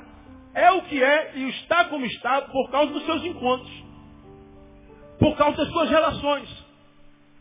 [0.55, 3.85] é o que é e está como está por causa dos seus encontros,
[5.19, 6.49] por causa das suas relações.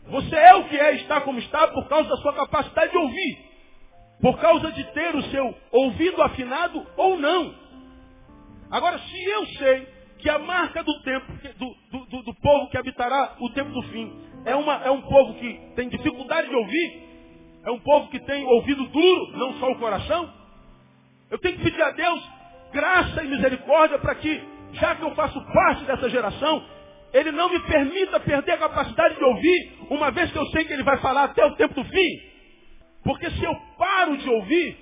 [0.08, 2.98] Você é o que é e está como está por causa da sua capacidade de
[2.98, 3.38] ouvir,
[4.20, 7.54] por causa de ter o seu ouvido afinado ou não.
[8.68, 13.36] Agora, se eu sei que a marca do tempo, do, do, do, povo que habitará
[13.38, 17.02] o tempo do fim, é, uma, é um povo que tem dificuldade de ouvir,
[17.64, 20.32] é um povo que tem ouvido duro, não só o coração.
[21.30, 22.28] Eu tenho que pedir a Deus
[22.72, 26.64] graça e misericórdia para que, já que eu faço parte dessa geração,
[27.12, 30.72] Ele não me permita perder a capacidade de ouvir, uma vez que eu sei que
[30.72, 32.30] Ele vai falar até o tempo do fim.
[33.04, 34.76] Porque se eu paro de ouvir,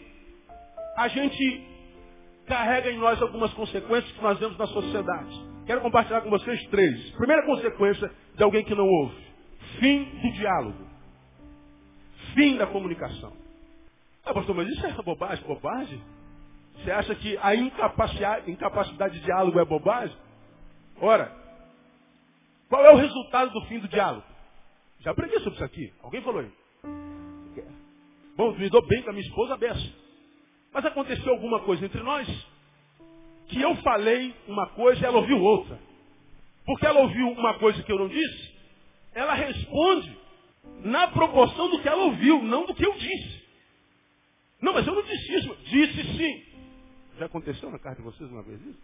[0.96, 1.66] a gente
[2.46, 5.48] carrega em nós algumas consequências que nós vemos na sociedade.
[5.66, 7.10] Quero compartilhar com vocês três.
[7.10, 9.27] Primeira consequência de alguém que não ouve.
[9.78, 10.86] Fim do diálogo.
[12.34, 13.32] Fim da comunicação.
[14.24, 15.44] Ah, pastor, mas isso é bobagem?
[15.46, 16.02] Bobagem?
[16.76, 20.16] Você acha que a incapacidade, de diálogo é bobagem?
[21.00, 21.32] Ora,
[22.68, 24.24] qual é o resultado do fim do diálogo?
[25.00, 25.92] Já aprendi sobre isso aqui.
[26.02, 26.52] Alguém falou aí?
[28.36, 29.92] Bom, me dou bem com a minha esposa, beça.
[30.72, 32.28] Mas aconteceu alguma coisa entre nós
[33.48, 35.78] que eu falei uma coisa e ela ouviu outra.
[36.64, 38.57] Porque ela ouviu uma coisa que eu não disse,
[39.14, 40.16] ela responde
[40.84, 43.38] na proporção do que ela ouviu, não do que eu disse.
[44.60, 45.56] Não, mas eu não disse isso.
[45.64, 46.44] Disse sim.
[47.18, 48.78] Já aconteceu na casa de vocês uma vez isso?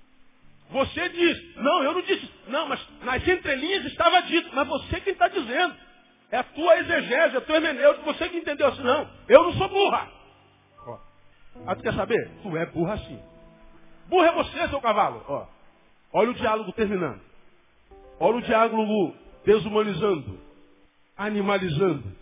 [0.70, 2.30] Você diz, não, eu não disse.
[2.48, 5.76] Não, mas nas entrelinhas estava dito, mas você quem está dizendo.
[6.30, 9.08] É a tua exegese, é a tua hermenêutica, você que entendeu assim, não.
[9.28, 10.10] Eu não sou burra.
[10.86, 10.98] Ó.
[11.66, 12.30] Ah, tu quer saber?
[12.42, 13.20] Tu é burra sim.
[14.08, 15.24] Burra é você, seu cavalo.
[15.28, 15.46] Ó.
[16.12, 17.20] Olha o diálogo terminando.
[18.18, 20.40] Olha o diálogo desumanizando,
[21.16, 22.16] animalizando.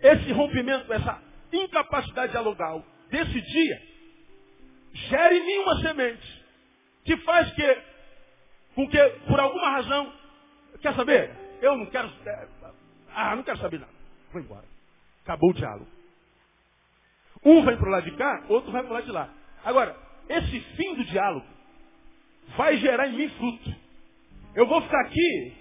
[0.00, 1.22] Esse rompimento, essa
[1.52, 3.82] incapacidade dialogal desse dia,
[4.92, 6.44] gera em mim uma semente
[7.04, 7.82] que faz que,
[8.74, 10.12] com que, por alguma razão,
[10.80, 11.30] quer saber?
[11.60, 12.48] Eu não quero, é,
[13.14, 13.92] ah, não quero saber nada.
[14.32, 14.64] Vou embora.
[15.22, 15.88] Acabou o diálogo.
[17.44, 19.32] Um vai para o lado de cá, outro vai para o lado de lá.
[19.64, 19.96] Agora,
[20.28, 21.46] esse fim do diálogo
[22.56, 23.74] vai gerar em mim fruto.
[24.54, 25.54] Eu vou ficar aqui,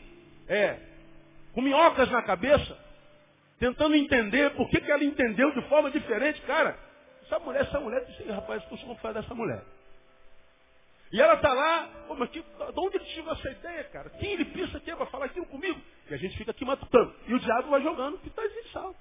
[0.49, 0.77] é,
[1.53, 2.77] com minhocas na cabeça,
[3.59, 6.41] tentando entender por que, que ela entendeu de forma diferente.
[6.41, 6.77] Cara,
[7.23, 9.61] essa mulher, essa mulher, disse, rapaz, eu sou confiado dessa mulher.
[11.11, 14.09] E ela está lá, Pô, mas que, de onde ele tirou essa ideia, cara?
[14.11, 15.79] Quem ele pensa que é para falar aquilo comigo?
[16.09, 17.13] E a gente fica aqui matutando.
[17.27, 18.95] E o diabo vai jogando pitazinho de sal.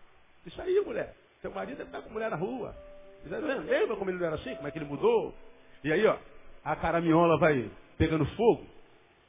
[0.46, 1.14] Isso aí, mulher.
[1.42, 2.74] Seu marido deve estar com mulher na rua.
[3.24, 4.54] Lembra como ele não era assim?
[4.56, 5.34] Como é que ele mudou?
[5.84, 6.16] E aí, ó,
[6.64, 8.66] a caraminhola vai pegando fogo.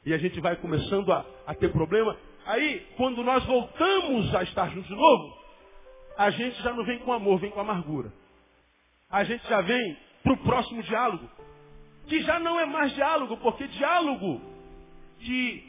[0.04, 2.16] E a gente vai começando a, a ter problema.
[2.46, 5.36] Aí, quando nós voltamos a estar juntos de novo,
[6.16, 8.12] a gente já não vem com amor, vem com amargura.
[9.10, 11.28] A gente já vem para o próximo diálogo
[12.10, 14.40] que já não é mais diálogo, porque diálogo
[15.20, 15.64] que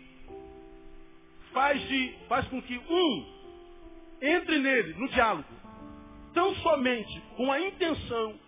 [1.54, 3.41] faz, de, faz com que um
[4.22, 5.48] entre nele, no diálogo,
[6.34, 8.39] tão somente com a intenção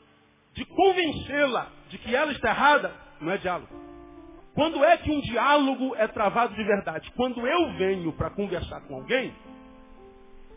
[0.53, 3.83] de convencê-la de que ela está errada, não é diálogo.
[4.53, 7.11] Quando é que um diálogo é travado de verdade?
[7.15, 9.33] Quando eu venho para conversar com alguém,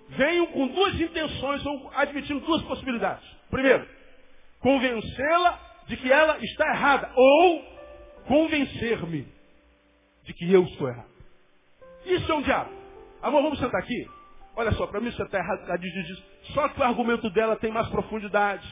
[0.09, 3.27] venho com duas intenções ou admitindo duas possibilidades.
[3.51, 3.89] Primeiro,
[4.61, 7.65] convencê-la de que ela está errada ou
[8.27, 9.27] convencer-me
[10.25, 11.11] de que eu estou errado.
[12.05, 12.71] Isso é um diabo.
[13.23, 14.09] Amor, vamos sentar aqui?
[14.55, 15.63] Olha só, para mim você está errado.
[15.65, 16.23] Ela diz, diz,
[16.55, 18.67] só que o argumento dela tem mais profundidade.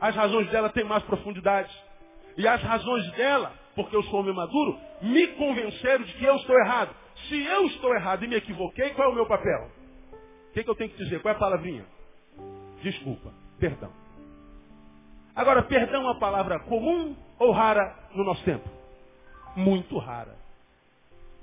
[0.00, 1.70] As razões dela têm mais profundidade.
[2.36, 6.58] E as razões dela, porque eu sou homem maduro, me convenceram de que eu estou
[6.58, 6.96] errado.
[7.28, 9.70] Se eu estou errado e me equivoquei, qual é o meu papel?
[10.50, 11.20] O que, que eu tenho que dizer?
[11.20, 11.84] Qual é a palavrinha?
[12.82, 13.92] Desculpa, perdão.
[15.34, 18.68] Agora, perdão é uma palavra comum ou rara no nosso tempo?
[19.54, 20.34] Muito rara.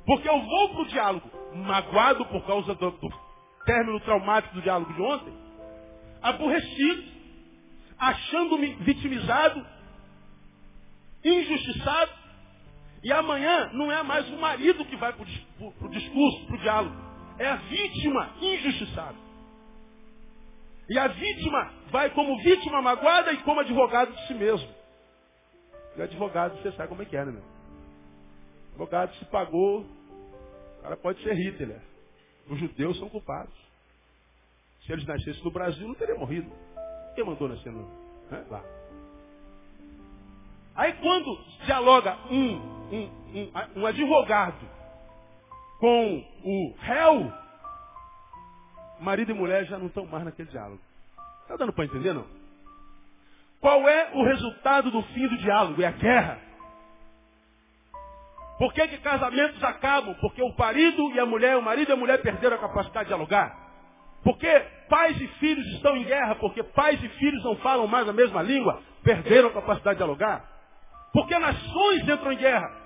[0.06, 3.14] Porque eu vou para o diálogo magoado por causa do, do
[3.66, 5.34] término traumático do diálogo de ontem,
[6.22, 7.04] aborrecido,
[7.98, 9.66] achando-me vitimizado,
[11.24, 12.23] injustiçado,
[13.04, 16.96] e amanhã não é mais o marido que vai para o discurso, para o diálogo,
[17.38, 19.18] é a vítima injustiçada.
[20.90, 24.70] E a vítima vai como vítima magoada e como advogado de si mesmo.
[25.96, 27.42] E o advogado, você sabe como é que é, né, meu?
[27.42, 31.82] O advogado se pagou, o cara pode ser Hitler.
[32.50, 33.54] Os judeus são culpados.
[34.86, 36.52] Se eles nascessem no Brasil, não teriam morrido.
[37.16, 37.88] Quem mandou nascer no,
[38.30, 38.46] né?
[38.50, 38.64] lá?
[40.76, 44.70] Aí quando dialoga um, um, um, um advogado
[45.80, 47.32] com o réu,
[49.00, 50.80] marido e mulher já não estão mais naquele diálogo.
[51.42, 52.26] Está dando para entender, não?
[53.60, 55.82] Qual é o resultado do fim do diálogo?
[55.82, 56.40] É a guerra.
[58.58, 60.14] Por que, que casamentos acabam?
[60.22, 63.08] Porque o marido e a mulher, o marido e a mulher perderam a capacidade de
[63.08, 63.58] dialogar.
[64.24, 64.48] Porque
[64.88, 68.42] pais e filhos estão em guerra, porque pais e filhos não falam mais a mesma
[68.42, 70.46] língua, perderam a capacidade de dialogar.
[71.12, 72.83] Porque nações entram em guerra,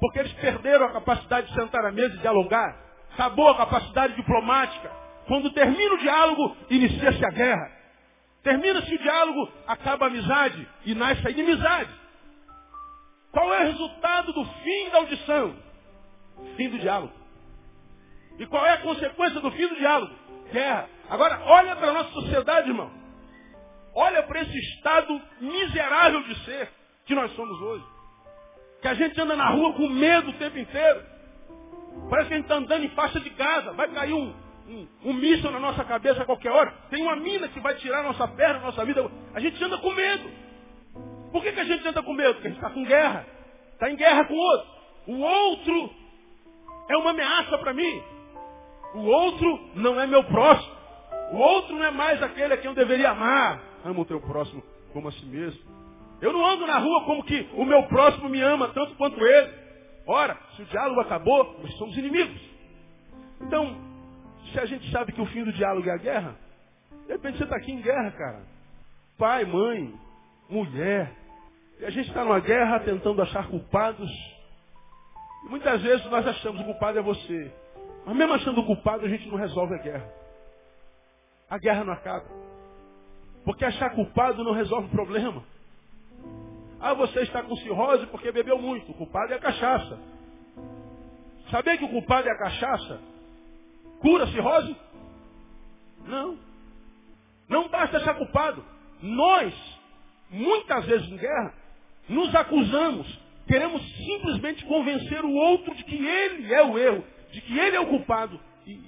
[0.00, 2.76] porque eles perderam a capacidade de sentar à mesa e dialogar.
[3.12, 4.90] Acabou a capacidade diplomática.
[5.26, 7.70] Quando termina o diálogo, inicia-se a guerra.
[8.42, 11.90] Termina-se o diálogo, acaba a amizade e nasce a inimizade.
[13.32, 15.56] Qual é o resultado do fim da audição?
[16.56, 17.12] Fim do diálogo.
[18.38, 20.14] E qual é a consequência do fim do diálogo?
[20.52, 20.88] Guerra.
[21.08, 22.90] Agora, olha para a nossa sociedade, irmão.
[23.94, 26.70] Olha para esse estado miserável de ser
[27.06, 27.84] que nós somos hoje.
[28.84, 31.00] Que a gente anda na rua com medo o tempo inteiro.
[32.10, 33.72] Parece que a gente está andando em faixa de casa.
[33.72, 34.30] Vai cair um,
[34.68, 36.70] um, um míssil na nossa cabeça a qualquer hora.
[36.90, 39.10] Tem uma mina que vai tirar nossa perna, nossa vida.
[39.32, 40.30] A gente anda com medo.
[41.32, 42.34] Por que, que a gente anda com medo?
[42.34, 43.24] Porque a gente está com guerra.
[43.72, 44.68] Está em guerra com o outro.
[45.06, 45.90] O outro
[46.90, 48.02] é uma ameaça para mim.
[48.96, 50.74] O outro não é meu próximo.
[51.32, 53.62] O outro não é mais aquele a quem eu deveria amar.
[53.82, 54.62] Ama o teu próximo
[54.92, 55.73] como a si mesmo.
[56.24, 59.52] Eu não ando na rua como que o meu próximo me ama tanto quanto ele.
[60.06, 62.40] Ora, se o diálogo acabou, nós somos inimigos.
[63.42, 63.76] Então,
[64.50, 66.34] se a gente sabe que o fim do diálogo é a guerra,
[67.06, 68.40] de repente você está aqui em guerra, cara.
[69.18, 69.94] Pai, mãe,
[70.48, 71.12] mulher.
[71.78, 74.10] E a gente está numa guerra tentando achar culpados.
[75.44, 77.52] E muitas vezes nós achamos que o culpado é você.
[78.06, 80.10] Mas mesmo achando o culpado, a gente não resolve a guerra.
[81.50, 82.24] A guerra não acaba.
[83.44, 85.44] Porque achar culpado não resolve o problema.
[86.86, 88.90] Ah, você está com cirrose porque bebeu muito.
[88.90, 89.98] O culpado é a cachaça.
[91.50, 93.00] Saber que o culpado é a cachaça
[94.00, 94.76] cura a cirrose?
[96.04, 96.38] Não.
[97.48, 98.62] Não basta achar culpado.
[99.00, 99.54] Nós,
[100.28, 101.54] muitas vezes em guerra,
[102.06, 103.18] nos acusamos.
[103.46, 107.80] Queremos simplesmente convencer o outro de que ele é o erro, de que ele é
[107.80, 108.38] o culpado.
[108.66, 108.78] E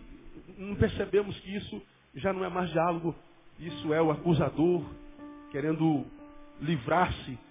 [0.59, 1.81] não percebemos que isso
[2.15, 3.17] já não é mais diálogo,
[3.59, 4.85] isso é o acusador
[5.51, 6.05] querendo
[6.61, 7.46] livrar-se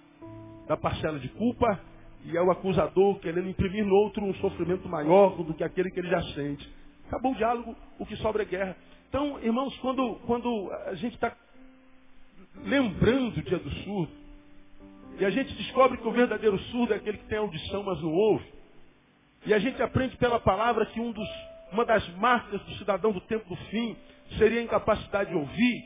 [0.66, 1.80] da parcela de culpa
[2.24, 6.00] e é o acusador querendo imprimir no outro um sofrimento maior do que aquele que
[6.00, 6.68] ele já sente.
[7.06, 8.76] Acabou o diálogo, o que sobra é guerra.
[9.08, 11.32] Então, irmãos, quando, quando a gente está
[12.64, 14.12] lembrando o dia do surdo,
[15.18, 18.12] e a gente descobre que o verdadeiro surdo é aquele que tem audição, mas não
[18.12, 18.44] ouve,
[19.46, 21.28] e a gente aprende pela palavra que um dos,
[21.70, 23.96] uma das marcas do cidadão do tempo do fim
[24.36, 25.84] seria a incapacidade de ouvir.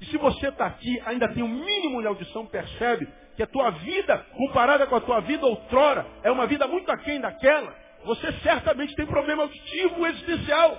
[0.00, 3.06] E se você está aqui, ainda tem o um mínimo de audição, percebe
[3.38, 7.20] que a tua vida, comparada com a tua vida outrora, é uma vida muito aquém
[7.20, 7.72] daquela.
[8.04, 10.76] Você certamente tem problema auditivo existencial.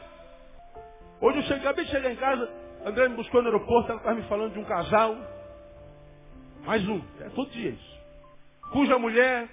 [1.22, 2.52] Hoje eu cheguei, acabei de chegar em casa,
[2.84, 5.16] André me buscou no aeroporto, ela estava me falando de um casal.
[6.66, 8.00] Mais um, é todo dia isso.
[8.74, 9.48] Cuja mulher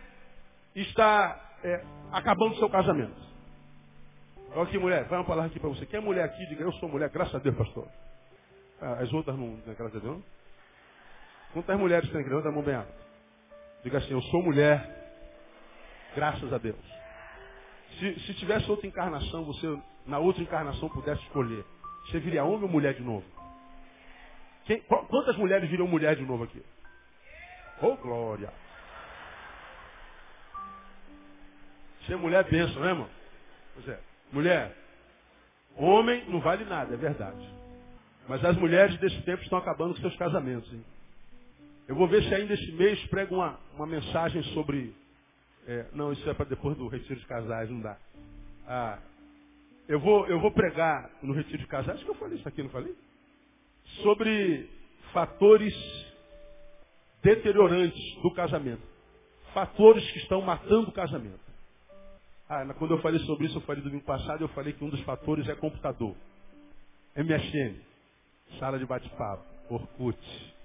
[0.74, 3.14] está é, acabando seu casamento.
[4.50, 5.86] Olha aqui, mulher, vai uma palavra aqui para você.
[5.86, 6.44] Quem é mulher aqui?
[6.48, 7.86] Diga, eu sou mulher, graças a Deus, pastor.
[8.80, 10.35] Ah, as outras não, é graças a Deus, não?
[11.56, 12.28] Quantas mulheres tem aqui?
[12.28, 12.92] Levanta a mão bem alta.
[13.82, 14.86] Diga assim, eu sou mulher,
[16.14, 16.76] graças a Deus.
[17.98, 19.66] Se, se tivesse outra encarnação, você
[20.04, 21.64] na outra encarnação pudesse escolher,
[22.04, 23.24] você viria homem ou mulher de novo?
[24.66, 26.62] Quem, quantas mulheres viriam mulher de novo aqui?
[27.80, 28.52] Oh, glória!
[32.06, 33.08] Ser mulher é bênção, né, irmão?
[33.72, 33.98] Pois é.
[34.30, 34.76] Mulher,
[35.74, 37.48] homem não vale nada, é verdade.
[38.28, 40.70] Mas as mulheres desse tempo estão acabando com seus casamentos.
[40.70, 40.84] Hein?
[41.88, 44.92] Eu vou ver se ainda esse mês prego uma, uma mensagem sobre.
[45.66, 47.96] É, não, isso é para depois do retiro de casais, não dá.
[48.66, 48.98] Ah,
[49.88, 52.62] eu, vou, eu vou pregar no retiro de casais, acho que eu falei isso aqui,
[52.62, 52.94] não falei?
[54.02, 54.68] Sobre
[55.12, 55.74] fatores
[57.22, 58.82] deteriorantes do casamento.
[59.54, 61.40] Fatores que estão matando o casamento.
[62.48, 65.00] Ah, quando eu falei sobre isso, eu falei domingo passado, eu falei que um dos
[65.02, 66.14] fatores é computador.
[67.16, 67.80] MSN,
[68.58, 70.55] sala de bate-papo, Orkut.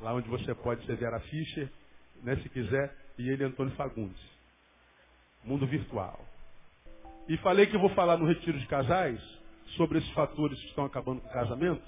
[0.00, 1.70] Lá onde você pode ser Vera Fischer,
[2.22, 4.20] né, se quiser, e ele Antônio Fagundes.
[5.44, 6.20] Mundo virtual.
[7.28, 9.20] E falei que vou falar no retiro de casais
[9.76, 11.82] sobre esses fatores que estão acabando com o casamento,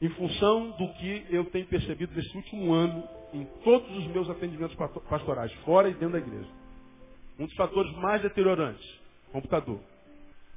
[0.00, 4.76] em função do que eu tenho percebido nesse último ano em todos os meus atendimentos
[5.08, 6.48] pastorais, fora e dentro da igreja.
[7.38, 8.84] Um dos fatores mais deteriorantes,
[9.30, 9.80] computador.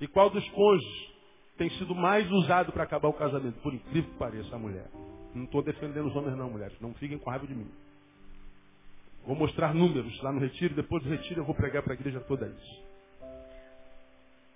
[0.01, 1.15] E qual dos cônjuges
[1.57, 3.61] tem sido mais usado para acabar o casamento?
[3.61, 4.89] Por incrível que pareça, a mulher.
[5.35, 6.79] Não estou defendendo os homens não, mulheres.
[6.79, 7.69] Não fiquem com raiva de mim.
[9.25, 10.73] Vou mostrar números lá no retiro.
[10.73, 12.83] Depois do retiro eu vou pregar para a igreja toda isso.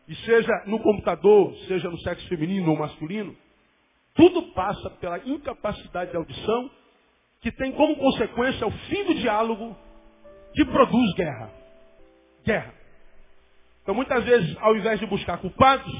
[0.07, 3.35] E seja no computador, seja no sexo feminino ou masculino,
[4.15, 6.71] tudo passa pela incapacidade de audição
[7.41, 9.77] que tem como consequência o fim do diálogo
[10.55, 11.59] que produz guerra
[12.43, 12.73] guerra.
[13.83, 15.91] Então muitas vezes, ao invés de buscar culpados,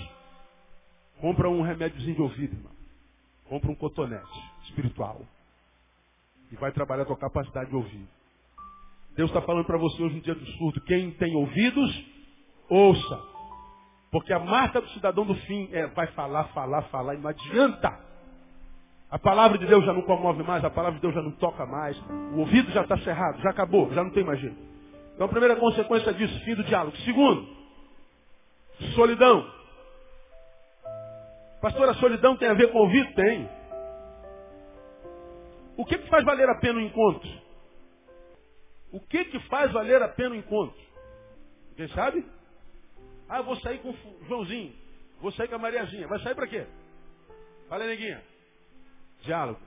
[1.22, 2.79] compra um remédiozinho de ouvido, irmão.
[3.50, 5.22] Compra um cotonete espiritual.
[6.52, 8.08] E vai trabalhar a tua capacidade de ouvir.
[9.16, 10.80] Deus está falando para você hoje no dia do surdo.
[10.82, 12.06] Quem tem ouvidos,
[12.70, 13.20] ouça.
[14.12, 18.00] Porque a marca do cidadão do fim é vai falar, falar, falar e não adianta.
[19.12, 21.66] A palavra de Deus já não comove mais, a palavra de Deus já não toca
[21.66, 22.00] mais.
[22.34, 24.58] O ouvido já está cerrado, já acabou, já não tem mais jeito.
[25.16, 26.96] Então a primeira consequência disso, fim do diálogo.
[26.98, 27.48] Segundo,
[28.94, 29.59] solidão.
[31.62, 33.14] Pastor, a solidão tem a ver com ouvir?
[33.16, 33.50] Tem.
[35.78, 37.30] O que, que faz valer a pena o encontro?
[38.92, 40.80] O que, que faz valer a pena o encontro?
[41.76, 42.26] Quem sabe?
[43.28, 44.74] Ah, vou sair com o Joãozinho.
[45.22, 46.08] Vou sair com a Mariazinha.
[46.08, 46.66] Vai sair para quê?
[47.68, 48.24] Fala neguinha.
[49.22, 49.60] Diálogo.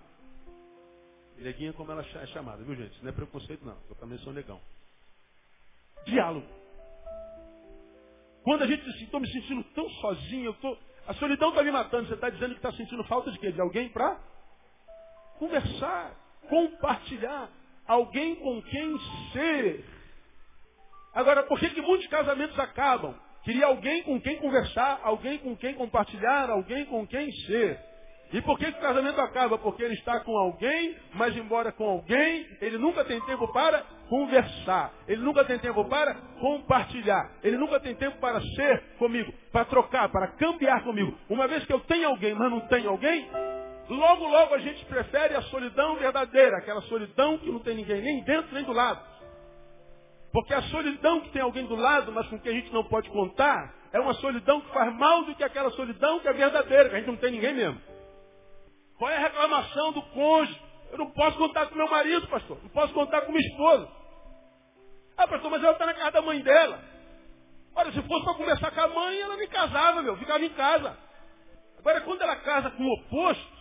[1.39, 3.03] Neguinha como ela é chamada, viu gente?
[3.03, 3.77] Não é preconceito não.
[3.89, 4.61] Eu também sou negão
[6.05, 6.47] diálogo.
[8.43, 10.77] Quando a gente diz assim, estou me sentindo tão sozinho, eu tô...
[11.07, 13.51] a solidão está me matando, você está dizendo que está sentindo falta de quê?
[13.51, 14.19] De alguém para
[15.39, 16.13] conversar,
[16.49, 17.49] compartilhar,
[17.87, 18.99] alguém com quem
[19.33, 19.85] ser.
[21.15, 23.15] Agora, por que, que muitos casamentos acabam?
[23.43, 27.92] Queria alguém com quem conversar, alguém com quem compartilhar, alguém com quem ser.
[28.33, 29.59] E por que, que o casamento acaba?
[29.59, 34.91] Porque ele está com alguém, mas embora com alguém, ele nunca tem tempo para conversar.
[35.07, 37.31] Ele nunca tem tempo para compartilhar.
[37.43, 41.15] Ele nunca tem tempo para ser comigo, para trocar, para cambiar comigo.
[41.29, 43.29] Uma vez que eu tenho alguém, mas não tenho alguém,
[43.91, 48.23] logo, logo a gente prefere a solidão verdadeira, aquela solidão que não tem ninguém nem
[48.25, 49.13] dentro nem do lado.
[50.33, 53.11] Porque a solidão que tem alguém do lado, mas com quem a gente não pode
[53.11, 56.95] contar, é uma solidão que faz mal do que aquela solidão que é verdadeira, que
[56.95, 57.92] a gente não tem ninguém mesmo.
[59.03, 60.63] Qual é a reclamação do cônjuge?
[60.93, 62.57] Eu não posso contar com meu marido, pastor.
[62.63, 63.91] Não posso contar com minha esposa.
[65.17, 66.79] Ah, pastor, mas ela está na casa da mãe dela.
[67.75, 70.17] Olha, se fosse para conversar com a mãe, ela nem casava, meu.
[70.19, 70.97] Ficava em casa.
[71.81, 73.53] Agora, quando ela casa com o oposto,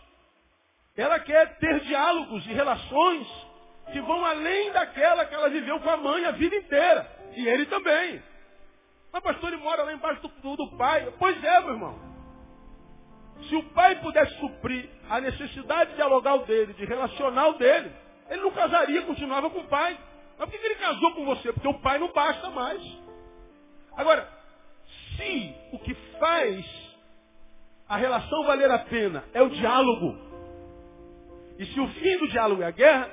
[0.96, 3.28] ela quer ter diálogos e relações
[3.92, 7.12] que vão além daquela que ela viveu com a mãe a vida inteira.
[7.36, 8.22] E ele também.
[9.12, 11.12] Mas pastor, ele mora lá embaixo do, do pai.
[11.18, 12.11] Pois é, meu irmão.
[13.48, 17.92] Se o pai pudesse suprir a necessidade dialogal dele, de relacional dele,
[18.30, 19.98] ele não casaria, continuava com o pai.
[20.38, 21.52] Mas por que ele casou com você?
[21.52, 22.82] Porque o pai não basta mais.
[23.96, 24.28] Agora,
[25.16, 26.66] se o que faz
[27.88, 30.18] a relação valer a pena é o diálogo,
[31.60, 33.10] e se o fim do diálogo é a guerra,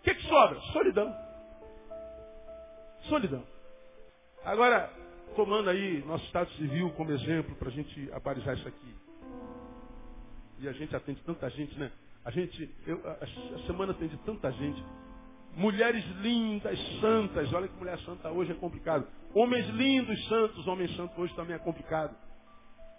[0.00, 0.58] o que, que sobra?
[0.72, 1.14] Solidão.
[3.02, 3.44] Solidão.
[4.44, 4.90] Agora,
[5.36, 9.07] tomando aí nosso Estado Civil como exemplo para a gente abalizar isso aqui.
[10.60, 11.90] E a gente atende tanta gente, né?
[12.24, 13.24] A gente, eu, a,
[13.56, 14.84] a semana atende tanta gente.
[15.54, 17.52] Mulheres lindas, santas.
[17.52, 19.06] Olha que mulher santa hoje é complicado.
[19.34, 20.66] Homens lindos, santos.
[20.66, 22.14] Homens santos hoje também é complicado.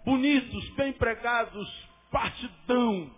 [0.04, 3.10] Bonitos, bem pregados, partidão.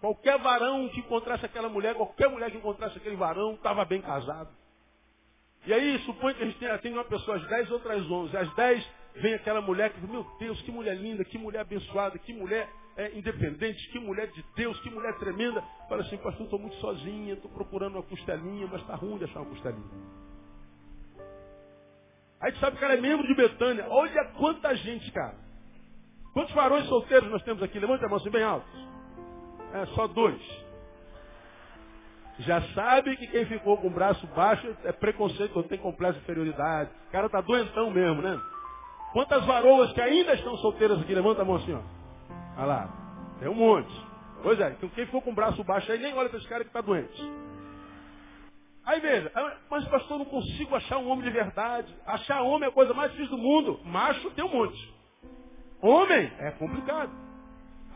[0.00, 4.50] Qualquer varão que encontrasse aquela mulher, qualquer mulher que encontrasse aquele varão, estava bem casado.
[5.66, 8.36] E aí, supõe que a gente atende uma pessoa às 10, outras 11.
[8.36, 12.18] Às 10 vem aquela mulher que diz, meu Deus, que mulher linda, que mulher abençoada,
[12.18, 15.62] que mulher é, independente, que mulher de Deus, que mulher tremenda.
[15.88, 19.40] Fala assim, pastor, estou muito sozinha, estou procurando uma costelinha, mas está ruim de achar
[19.40, 19.90] uma costelinha.
[22.40, 23.86] Aí tu sabe que ela é membro de Betânia.
[23.88, 25.36] Olha quanta gente, cara.
[26.32, 27.78] Quantos varões solteiros nós temos aqui?
[27.78, 28.66] Levanta a mão assim bem alto.
[29.72, 30.40] É, só dois.
[32.40, 36.90] Já sabe que quem ficou com o braço baixo é preconceito, tem complexo de inferioridade.
[37.08, 38.38] O cara tá doentão mesmo, né?
[39.12, 41.14] Quantas varoas que ainda estão solteiras aqui?
[41.14, 41.95] Levanta a mão assim, ó.
[42.56, 42.88] Olha lá.
[43.38, 44.06] Tem um monte.
[44.42, 46.64] Pois é, então quem ficou com o braço baixo aí nem olha para esse cara
[46.64, 47.22] que está doente.
[48.84, 51.92] Aí veja, ah, mas pastor, não consigo achar um homem de verdade.
[52.06, 53.80] Achar homem é a coisa mais difícil do mundo.
[53.84, 54.94] Macho tem um monte.
[55.82, 57.10] Homem é complicado.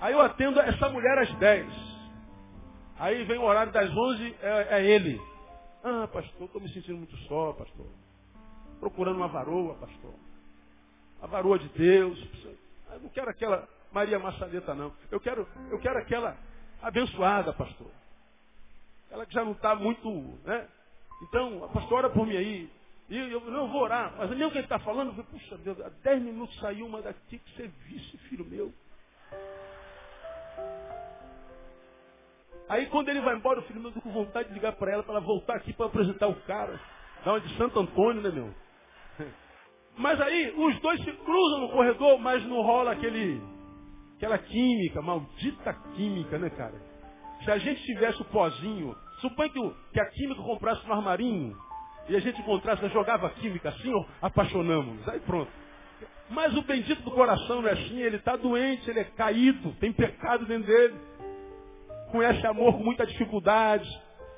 [0.01, 1.67] Aí eu atendo essa mulher às 10.
[2.99, 5.21] Aí vem o horário das 11, é, é ele.
[5.85, 7.87] Ah, pastor, estou me sentindo muito só, pastor.
[8.81, 10.15] Procurando uma varoa, pastor.
[11.23, 12.19] A varoa de Deus.
[12.93, 14.93] Eu não quero aquela Maria Maçaneta, não.
[15.11, 16.37] Eu quero, eu quero aquela
[16.83, 17.91] abençoada, pastor.
[19.11, 20.09] Ela que já não está muito,
[20.45, 20.69] né?
[21.23, 22.71] Então, a pastora ora por mim aí.
[23.09, 24.15] E eu, não vou orar.
[24.17, 26.87] Mas nem o que ele está falando, eu falei, puxa Deus, há 10 minutos saiu
[26.87, 28.73] uma daqui que você visse, filho meu.
[32.69, 35.15] Aí quando ele vai embora, o filho meu com vontade de ligar para ela, para
[35.15, 36.81] ela voltar aqui para apresentar o cara.
[37.25, 38.55] Dá uma de Santo Antônio, né, meu?
[39.99, 43.43] Mas aí, os dois se cruzam no corredor, mas não rola aquele,
[44.21, 46.75] aquela química, maldita química, né, cara?
[47.43, 51.57] Se a gente tivesse o pozinho, suponha que, que a química comprasse no armarinho,
[52.07, 55.09] e a gente encontrasse, jogava química assim, ó, apaixonamos.
[55.09, 55.51] Aí pronto.
[56.29, 59.93] Mas o bendito do coração não é assim, ele está doente, ele é caído, tem
[59.93, 60.95] pecado dentro dele
[62.11, 63.89] conhece amor com muita dificuldade.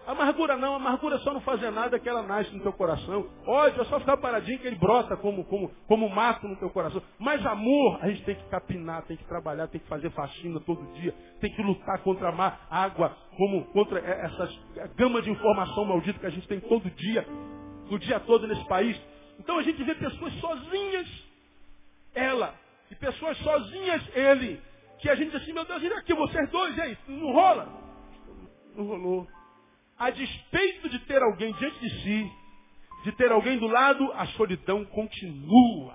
[0.04, 3.28] Amargura não, amargura é só não fazer nada que ela nasce no teu coração.
[3.46, 7.00] Ódio é só ficar paradinho que ele brota como, como, como mato no teu coração.
[7.20, 10.92] Mas amor, a gente tem que capinar, tem que trabalhar, tem que fazer faxina todo
[10.94, 14.48] dia, tem que lutar contra a má água, como contra essa
[14.96, 17.24] gama de informação maldita que a gente tem todo dia,
[17.88, 19.00] o dia todo nesse país.
[19.38, 21.08] Então a gente vê pessoas sozinhas,
[22.12, 22.54] ela,
[22.90, 24.60] e pessoas sozinhas, ele
[24.98, 27.68] que a gente diz assim, meu Deus, olha aqui, vocês dois, e aí, não rola?
[28.76, 29.26] Não rolou.
[29.98, 32.32] A despeito de ter alguém diante de si,
[33.04, 35.94] de ter alguém do lado, a solidão continua.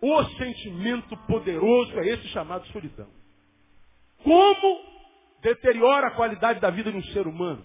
[0.00, 3.08] O sentimento poderoso é esse chamado solidão.
[4.22, 4.80] Como
[5.40, 7.64] deteriora a qualidade da vida de um ser humano?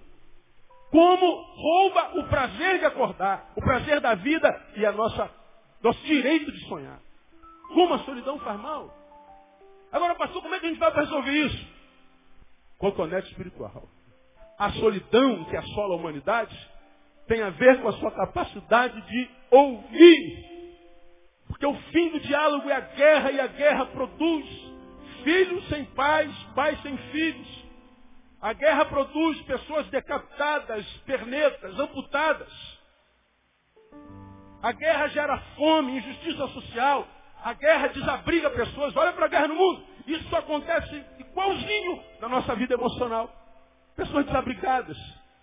[0.89, 5.29] Como rouba o prazer de acordar, o prazer da vida e a nossa
[5.81, 6.99] nosso direito de sonhar?
[7.73, 8.93] Como a solidão faz mal?
[9.91, 11.67] Agora, pastor, como é que a gente vai resolver isso?
[12.77, 13.87] Cotonete espiritual.
[14.61, 16.55] A solidão que assola a humanidade
[17.27, 20.45] tem a ver com a sua capacidade de ouvir.
[21.47, 24.71] Porque o fim do diálogo é a guerra e a guerra produz
[25.23, 27.47] Filhos sem pais, pais sem filhos.
[28.41, 32.79] A guerra produz pessoas decapitadas, pernetas, amputadas.
[34.63, 37.07] A guerra gera fome, injustiça social.
[37.43, 38.95] A guerra desabriga pessoas.
[38.95, 39.83] Olha para a guerra no mundo.
[40.07, 43.40] Isso acontece igualzinho na nossa vida emocional.
[43.95, 44.97] Pessoas desabrigadas,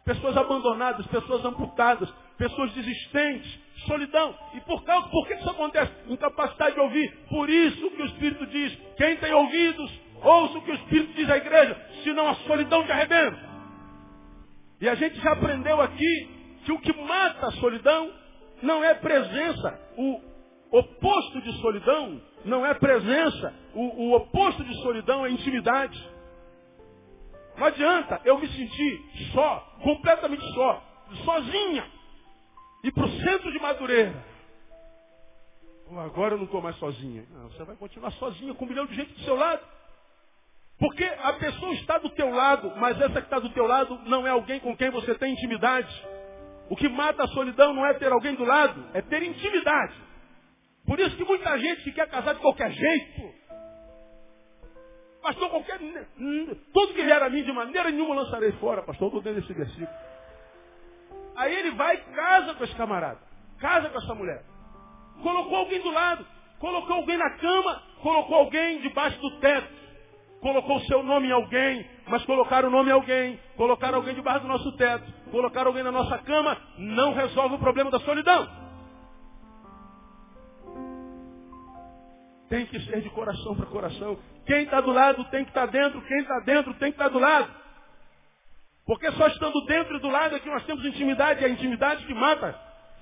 [0.04, 4.34] pessoas abandonadas, pessoas amputadas, pessoas desistentes, solidão.
[4.54, 5.92] E por causa, por que isso acontece?
[6.08, 7.10] Incapacidade de ouvir.
[7.28, 9.90] Por isso que o Espírito diz, quem tem ouvidos,
[10.22, 13.48] ouça o que o Espírito diz à igreja, senão a solidão te arrebenta.
[14.80, 16.28] E a gente já aprendeu aqui
[16.64, 18.10] que o que mata a solidão
[18.62, 19.80] não é presença.
[19.96, 20.20] O
[20.70, 23.54] oposto de solidão não é presença.
[23.74, 25.98] O, o oposto de solidão é intimidade.
[27.58, 30.82] Não adianta eu me sentir só, completamente só,
[31.24, 31.84] sozinha,
[32.84, 34.24] e para o centro de Madureira.
[35.98, 37.24] agora eu não estou mais sozinha.
[37.30, 39.62] Não, você vai continuar sozinha com um milhão de gente do seu lado.
[40.78, 44.24] Porque a pessoa está do teu lado, mas essa que está do teu lado não
[44.24, 45.92] é alguém com quem você tem intimidade.
[46.70, 49.94] O que mata a solidão não é ter alguém do lado, é ter intimidade.
[50.86, 53.34] Por isso que muita gente que quer casar de qualquer jeito,
[55.22, 55.78] pastor, qualquer.
[56.72, 59.88] Tudo que vier a mim de maneira nenhuma lançarei fora, pastor, estou dentro desse versículo.
[61.36, 63.20] Aí ele vai e casa com esse camarada,
[63.60, 64.42] casa com essa mulher.
[65.22, 66.26] Colocou alguém do lado,
[66.58, 69.78] colocou alguém na cama, colocou alguém debaixo do teto
[70.40, 74.40] colocou o seu nome em alguém, mas colocar o nome em alguém, colocar alguém debaixo
[74.40, 78.67] do nosso teto, colocar alguém na nossa cama, não resolve o problema da solidão.
[82.48, 84.18] Tem que ser de coração para coração.
[84.46, 87.04] Quem está do lado tem que estar tá dentro, quem está dentro tem que estar
[87.04, 87.50] tá do lado.
[88.86, 91.50] Porque só estando dentro e do lado é que nós temos intimidade, e é a
[91.50, 92.58] intimidade que mata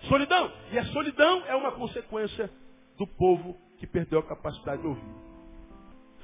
[0.08, 0.52] solidão.
[0.72, 2.50] E a solidão é uma consequência
[2.98, 5.14] do povo que perdeu a capacidade de ouvir.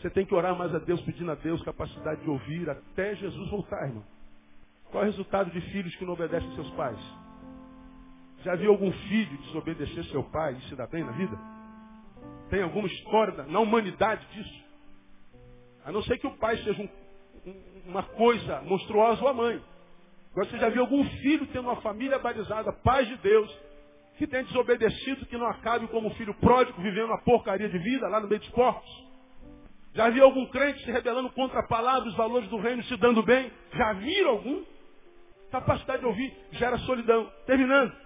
[0.00, 3.48] Você tem que orar mais a Deus, pedindo a Deus capacidade de ouvir até Jesus
[3.50, 4.04] voltar, irmão.
[4.90, 6.98] Qual é o resultado de filhos que não obedecem seus pais?
[8.42, 11.38] Já viu algum filho desobedecer seu pai e se dar bem na vida?
[12.52, 14.64] Tem alguma história na humanidade disso?
[15.86, 16.88] A não ser que o pai seja um,
[17.46, 19.58] um, uma coisa monstruosa ou a mãe.
[20.32, 23.50] Agora você já viu algum filho tendo uma família balizada, paz de Deus,
[24.18, 28.20] que tem desobedecido, que não acabe como filho pródigo, vivendo uma porcaria de vida lá
[28.20, 29.06] no meio dos porcos?
[29.94, 33.22] Já viu algum crente se rebelando contra a palavra, os valores do reino, se dando
[33.22, 33.50] bem?
[33.72, 34.62] Já viram algum?
[35.50, 37.32] Capacidade de ouvir gera solidão.
[37.46, 37.96] Terminando.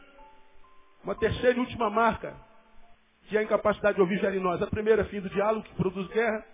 [1.02, 2.45] Uma terceira e última marca
[3.28, 4.62] que a incapacidade de ouvir gera em nós.
[4.62, 6.44] A primeira é fim do diálogo, que produz guerra.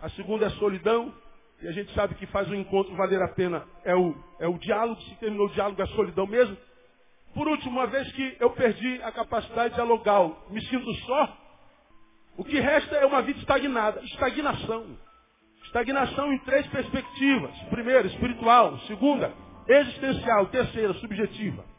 [0.00, 1.12] A segunda é solidão.
[1.60, 3.64] E a gente sabe que faz o encontro valer a pena.
[3.84, 6.56] É o, é o diálogo, se terminou o diálogo, é solidão mesmo.
[7.34, 11.38] Por último, uma vez que eu perdi a capacidade dialogal, me sinto só,
[12.36, 14.00] o que resta é uma vida estagnada.
[14.02, 14.98] Estagnação.
[15.64, 17.56] Estagnação em três perspectivas.
[17.70, 18.78] Primeira, espiritual.
[18.80, 19.32] Segunda,
[19.68, 20.46] existencial.
[20.46, 21.71] Terceira, subjetiva.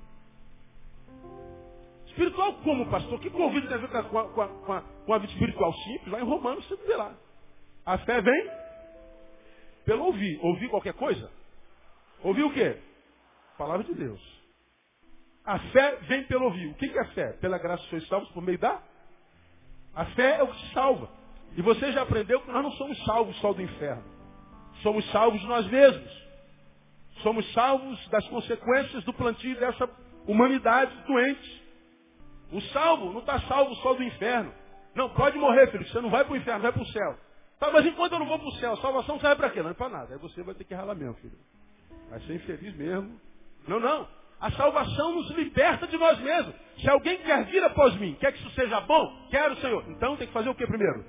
[2.13, 3.19] Espiritual como, pastor?
[3.19, 5.73] Que convite tem a ver com a, com, a, com, a, com a, vida espiritual?
[5.73, 7.13] Simples, lá em Romanos você vê lá.
[7.85, 8.51] A fé vem
[9.85, 10.39] pelo ouvir.
[10.41, 11.29] Ouvir qualquer coisa?
[12.23, 12.77] Ouvir o quê?
[13.57, 14.21] Palavra de Deus.
[15.43, 16.67] A fé vem pelo ouvir.
[16.67, 17.33] O que é fé?
[17.33, 18.81] Pela graça sois salvos por meio da
[19.95, 21.07] a fé é o que te salva.
[21.55, 24.03] E você já aprendeu que nós não somos salvos só do inferno.
[24.81, 26.23] Somos salvos nós mesmos.
[27.21, 29.87] Somos salvos das consequências do plantio dessa
[30.25, 31.62] humanidade doente.
[32.53, 34.53] O salvo não está salvo só do inferno.
[34.95, 35.87] Não, pode morrer, filho.
[35.87, 37.17] Você não vai para o inferno, vai para o céu.
[37.59, 39.61] Tá, mas enquanto eu não vou para o céu, a salvação serve para quê?
[39.61, 40.13] Não é para nada.
[40.13, 41.37] Aí você vai ter que ralar mesmo, filho.
[42.09, 43.19] Vai ser infeliz mesmo.
[43.67, 44.07] Não, não.
[44.39, 46.53] A salvação nos liberta de nós mesmos.
[46.77, 49.83] Se alguém quer vir após mim, quer que isso seja bom, quero, Senhor.
[49.89, 51.05] Então tem que fazer o que primeiro?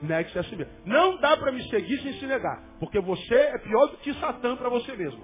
[0.00, 0.72] Negue-se a si mesmo.
[0.86, 2.62] Não dá para me seguir sem se negar.
[2.80, 5.22] Porque você é pior do que Satã para você mesmo.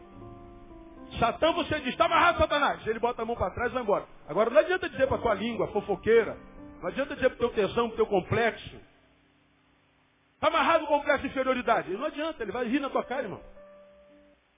[1.18, 2.86] Satã você diz, está amarrado, Satanás.
[2.86, 4.06] Ele bota a mão para trás e vai embora.
[4.28, 6.36] Agora não adianta dizer para tua língua, fofoqueira.
[6.80, 8.76] Não adianta dizer para o teu tesão, para o teu complexo.
[10.34, 11.90] Está amarrado o complexo de inferioridade.
[11.92, 13.40] Não adianta, ele vai rir na tua cara, irmão.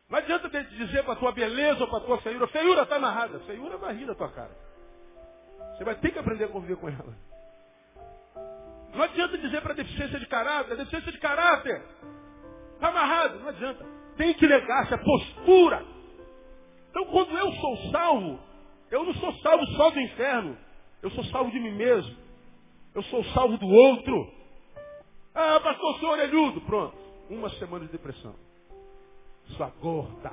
[0.08, 3.40] Não adianta dizer para a tua beleza ou para a tua feiura, feiura está amarrada,
[3.40, 4.50] feiura vai rir da tua cara.
[5.76, 7.14] Você vai ter que aprender a conviver com ela.
[8.94, 11.82] Não adianta dizer para a deficiência de caráter, a deficiência de caráter
[12.74, 13.84] está amarrado, não adianta.
[14.16, 15.84] Tem que negar-se a postura.
[16.96, 18.40] Então quando eu sou salvo,
[18.90, 20.56] eu não sou salvo só do inferno,
[21.02, 22.16] eu sou salvo de mim mesmo.
[22.94, 24.32] Eu sou salvo do outro.
[25.34, 26.62] Ah, pastor, sou orelhudo.
[26.62, 26.96] Pronto.
[27.28, 28.34] Uma semana de depressão.
[29.48, 30.32] Sua gorda.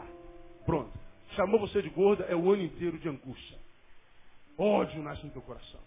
[0.66, 0.90] Pronto.
[1.36, 3.60] Chamou você de gorda é o ano inteiro de angústia.
[4.58, 5.82] Ódio nasce no teu coração.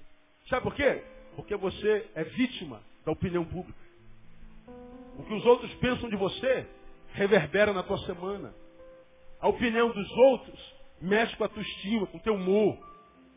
[0.46, 1.02] Sabe por quê?
[1.36, 3.80] Porque você é vítima da opinião pública.
[5.18, 6.66] O que os outros pensam de você
[7.14, 8.52] reverbera na tua semana.
[9.40, 12.78] A opinião dos outros mexe com a tua estima, com o teu humor.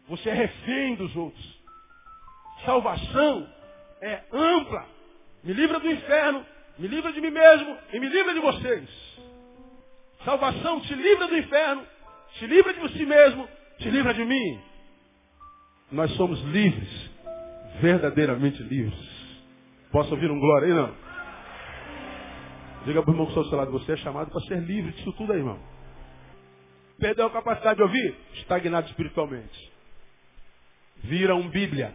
[0.08, 1.60] Você é refém dos outros.
[2.66, 3.47] Salvação
[4.02, 4.86] é ampla.
[5.43, 6.45] Me livra do inferno,
[6.78, 8.89] me livra de mim mesmo e me livra de vocês.
[10.26, 11.84] Salvação te livra do inferno,
[12.34, 13.47] te livra de si mesmo,
[13.78, 14.60] te livra de mim.
[15.91, 17.10] Nós somos livres,
[17.82, 19.10] verdadeiramente livres.
[19.91, 20.93] Posso ouvir um glória aí, não?
[22.86, 24.91] Diga para o irmão que está ao seu lado, você é chamado para ser livre
[24.91, 25.60] disso tudo aí, irmão.
[27.00, 28.16] Perdeu a capacidade de ouvir?
[28.34, 29.72] Estagnado espiritualmente.
[30.97, 31.93] Vira um Bíblia.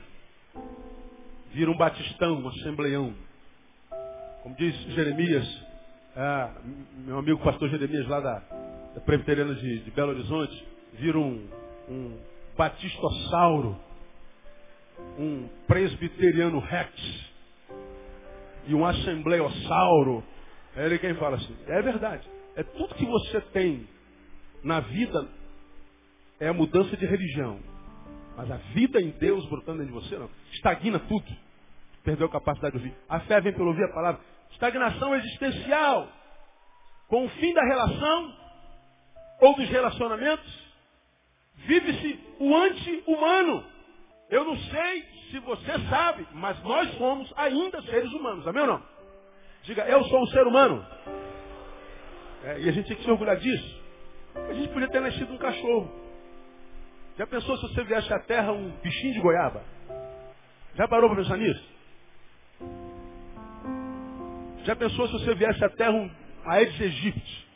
[1.52, 3.14] Vira um batistão, um assembleião.
[4.42, 5.46] Como diz Jeremias,
[6.16, 6.50] é,
[7.07, 8.38] meu amigo pastor Jeremias lá da,
[8.94, 11.48] da Presbiteriana de, de, Belo Horizonte, vira um,
[11.88, 12.18] um
[12.57, 13.78] batistossauro,
[15.18, 16.90] um presbiteriano rex
[18.66, 20.24] e um assembleiossauro.
[20.76, 21.57] É ele quem fala assim.
[21.66, 22.26] É verdade.
[22.57, 23.86] É tudo que você tem
[24.64, 25.28] na vida
[26.40, 27.60] é a mudança de religião.
[28.36, 30.28] Mas a vida em Deus brotando de você, não.
[30.52, 31.26] Estagna tudo.
[32.02, 32.96] Perdeu a capacidade de ouvir.
[33.08, 34.20] A fé vem pelo ouvir a palavra.
[34.50, 36.08] Estagnação existencial.
[37.08, 38.36] Com o fim da relação
[39.40, 40.64] ou dos relacionamentos,
[41.66, 43.64] vive-se o anti-humano.
[44.30, 48.46] Eu não sei se você sabe, mas nós somos ainda seres humanos.
[48.46, 48.82] Amém ou não?
[49.62, 50.84] Diga, eu sou um ser humano.
[52.44, 53.84] É, e a gente tem que se orgulhar disso.
[54.35, 55.91] A gente podia ter nascido um cachorro.
[57.16, 59.62] Já pensou se você viesse à terra um bichinho de goiaba?
[60.74, 61.64] Já parou para pensar nisso?
[64.64, 66.11] Já pensou se você viesse à terra um
[66.47, 67.49] Aedes aegypti?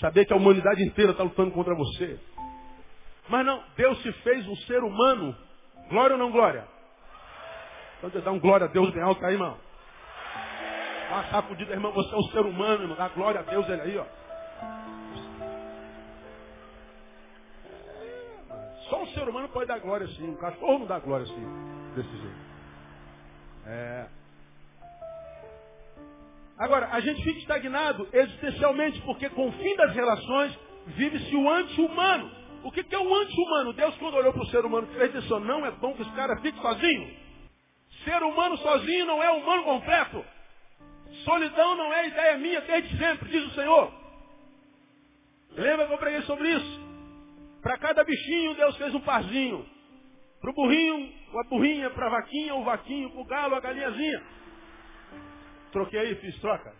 [0.00, 2.20] Saber que a humanidade inteira está lutando contra você.
[3.28, 5.36] Mas não, Deus se fez um ser humano.
[5.88, 6.66] Glória ou não glória?
[7.98, 9.56] Então você dá um glória a Deus bem alto aí, irmão.
[11.08, 12.96] Dá uma sacudida, irmão, você é um ser humano, irmão.
[12.96, 14.04] Dá glória a Deus ele aí, ó.
[18.88, 20.28] Só um ser humano pode dar glória assim.
[20.28, 21.46] Um cachorro não dá glória assim.
[21.94, 22.46] Desse jeito.
[23.66, 24.06] É.
[26.58, 32.30] Agora, a gente fica estagnado existencialmente porque com o fim das relações vive-se o anti-humano.
[32.62, 33.72] O que, é o anti-humano?
[33.74, 36.36] Deus, quando olhou para o ser humano, fez isso, não é bom que esse cara
[36.40, 37.14] fique sozinho.
[38.04, 40.24] Ser humano sozinho não é humano completo.
[41.24, 43.92] Solidão não é ideia minha desde sempre, diz o Senhor.
[45.52, 46.85] Lembra que eu preguei sobre isso?
[47.66, 49.68] Para cada bichinho, Deus fez um parzinho.
[50.40, 54.22] Para o burrinho, a burrinha, para a vaquinha, o vaquinho, para o galo, a galinhazinha.
[55.72, 56.72] Troquei aí, fiz troca.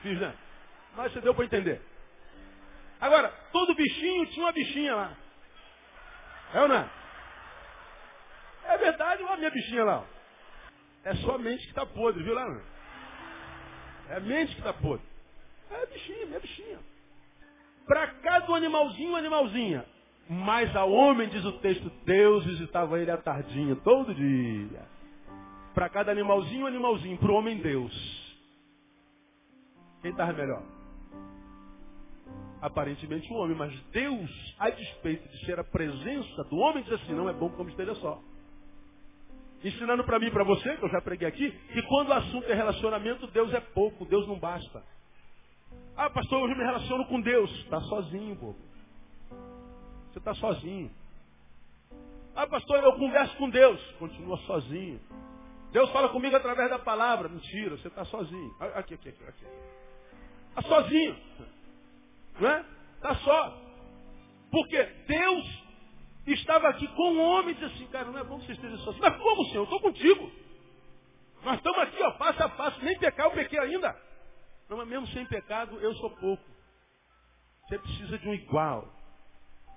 [0.00, 0.34] Fiz, né?
[0.96, 1.82] Mas você deu para entender.
[3.02, 5.14] Agora, todo bichinho tinha uma bichinha lá.
[6.54, 6.90] É ou não é?
[8.68, 10.06] É verdade, olha a minha bichinha lá.
[11.04, 12.62] É só a mente que está podre, viu lá?
[14.08, 15.04] É a mente que está podre.
[15.70, 16.91] É a bichinha, minha bichinha.
[17.86, 19.84] Para cada animalzinho, animalzinha.
[20.28, 24.82] Mas ao homem, diz o texto, Deus visitava ele à tardinha, todo dia.
[25.74, 27.18] Para cada animalzinho, animalzinho.
[27.18, 27.92] Para o homem, Deus.
[30.00, 30.62] Quem estava melhor?
[32.60, 37.12] Aparentemente o homem, mas Deus, a despeito de ser a presença do homem, diz assim,
[37.12, 38.20] não é bom como esteja só.
[39.64, 42.48] Ensinando para mim e para você, que eu já preguei aqui, que quando o assunto
[42.48, 44.82] é relacionamento, Deus é pouco, Deus não basta.
[45.96, 47.50] Ah, pastor, hoje eu me relaciono com Deus.
[47.60, 48.58] Está sozinho, bobo.
[50.10, 50.90] Você está sozinho.
[52.34, 53.80] Ah, pastor, eu converso com Deus.
[53.98, 55.00] Continua sozinho.
[55.70, 57.28] Deus fala comigo através da palavra.
[57.28, 58.54] Mentira, você está sozinho.
[58.58, 59.46] Aqui, aqui, aqui, aqui.
[60.48, 61.16] Está sozinho.
[62.40, 62.64] Não é?
[62.96, 63.58] Está só.
[64.50, 65.62] Porque Deus
[66.26, 68.76] estava aqui com um homem e disse assim, cara, não é bom que você esteja
[68.78, 69.02] sozinho.
[69.02, 69.60] Mas como, Senhor?
[69.60, 70.30] Eu estou contigo.
[71.44, 72.82] Nós estamos aqui, ó, passo a passo.
[72.82, 73.94] Nem pecar eu pequei ainda.
[74.72, 76.42] Não, mas mesmo sem pecado, eu sou pouco.
[77.68, 78.88] Você precisa de um igual.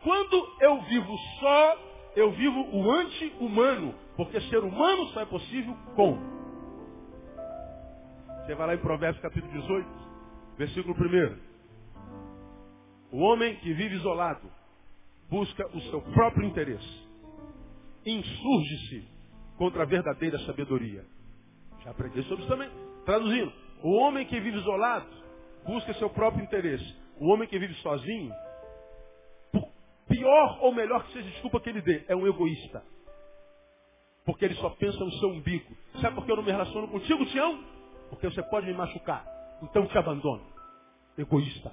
[0.01, 1.77] Quando eu vivo só,
[2.15, 3.93] eu vivo o anti-humano.
[4.15, 6.17] Porque ser humano só é possível com.
[8.45, 9.85] Você vai lá em Provérbios capítulo 18,
[10.57, 11.39] versículo 1.
[13.11, 14.49] O homem que vive isolado
[15.29, 17.05] busca o seu próprio interesse.
[18.05, 19.05] Insurge-se
[19.57, 21.03] contra a verdadeira sabedoria.
[21.83, 22.69] Já preguei sobre isso também.
[23.03, 25.05] Traduzindo, o homem que vive isolado
[25.63, 26.95] busca seu próprio interesse.
[27.19, 28.33] O homem que vive sozinho,
[30.07, 32.83] pior ou melhor que seja desculpa que ele dê, é um egoísta.
[34.25, 35.71] Porque ele só pensa no seu umbigo.
[36.01, 37.63] Sabe por que eu não me relaciono contigo, Tião?
[38.09, 39.23] Porque você pode me machucar.
[39.61, 40.43] Então te abandono.
[41.15, 41.71] Egoísta.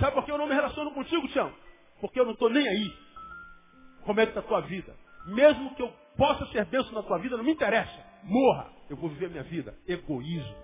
[0.00, 1.52] Sabe por que eu não me relaciono contigo, Tião?
[2.00, 2.92] Porque eu não estou nem aí.
[4.04, 4.96] Como é que está a tua vida?
[5.26, 8.04] Mesmo que eu possa ser benção na tua vida, não me interessa.
[8.24, 8.68] Morra.
[8.90, 9.74] eu vou viver minha vida.
[9.86, 10.56] Egoísmo.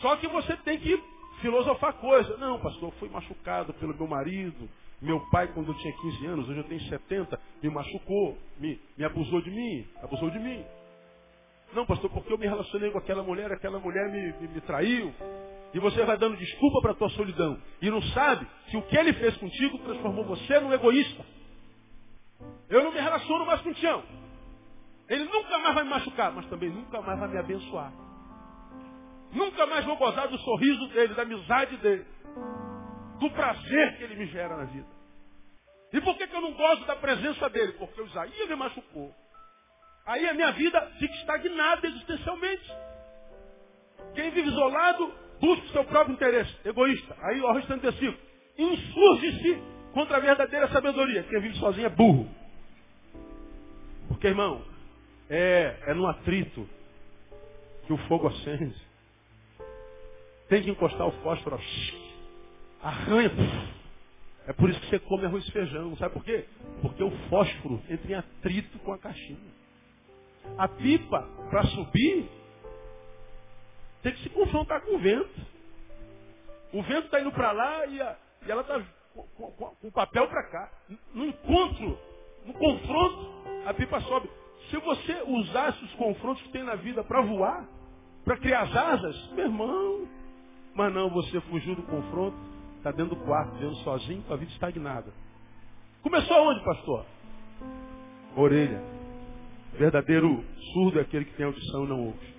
[0.00, 1.02] Só que você tem que
[1.40, 2.36] filosofar coisa.
[2.36, 4.68] Não, pastor, fui machucado pelo meu marido.
[5.00, 9.04] Meu pai, quando eu tinha 15 anos, hoje eu tenho 70, me machucou, me, me
[9.04, 10.62] abusou de mim, abusou de mim.
[11.72, 15.14] Não, pastor, porque eu me relacionei com aquela mulher, aquela mulher me, me, me traiu.
[15.72, 17.56] E você vai dando desculpa para a tua solidão.
[17.80, 21.24] E não sabe que o que ele fez contigo transformou você num egoísta.
[22.68, 24.02] Eu não me relaciono mais com o Tião.
[25.08, 27.92] Ele nunca mais vai me machucar, mas também nunca mais vai me abençoar.
[29.32, 32.06] Nunca mais vou gozar do sorriso dele, da amizade dele,
[33.18, 34.86] do prazer que ele me gera na vida.
[35.92, 37.72] E por que, que eu não gosto da presença dele?
[37.72, 39.12] Porque o Isaías me machucou.
[40.06, 42.72] Aí a minha vida fica estagnada existencialmente.
[44.14, 47.16] Quem vive isolado busca o seu próprio interesse, egoísta.
[47.20, 48.18] Aí o restante versículo.
[48.56, 49.62] Insurge-se
[49.92, 51.22] contra a verdadeira sabedoria.
[51.24, 52.28] Quem vive sozinho é burro.
[54.08, 54.64] Porque, irmão,
[55.28, 56.68] é, é no atrito
[57.86, 58.76] que o fogo acende.
[60.48, 61.60] Tem que encostar o fósforo.
[62.82, 63.30] Arranha.
[64.46, 65.96] É por isso que você come arroz e feijão.
[65.96, 66.44] Sabe por quê?
[66.82, 69.38] Porque o fósforo entra em atrito com a caixinha.
[70.58, 72.28] A pipa, para subir,
[74.02, 75.46] tem que se confrontar com o vento.
[76.72, 78.16] O vento está indo para lá e, a,
[78.46, 78.82] e ela está
[79.14, 80.72] com, o papel para cá.
[81.14, 81.98] No encontro,
[82.46, 83.30] no confronto,
[83.66, 84.28] a pipa sobe.
[84.70, 87.66] Se você usasse os confrontos que tem na vida para voar,
[88.24, 90.08] para criar as asas, meu irmão,
[90.74, 92.36] mas não, você fugiu do confronto,
[92.76, 95.12] está dentro do quarto, vendo sozinho, com a vida estagnada.
[96.02, 97.04] Começou aonde, pastor?
[98.36, 98.82] Orelha.
[99.74, 102.34] Verdadeiro surdo é aquele que tem audição e não ouve.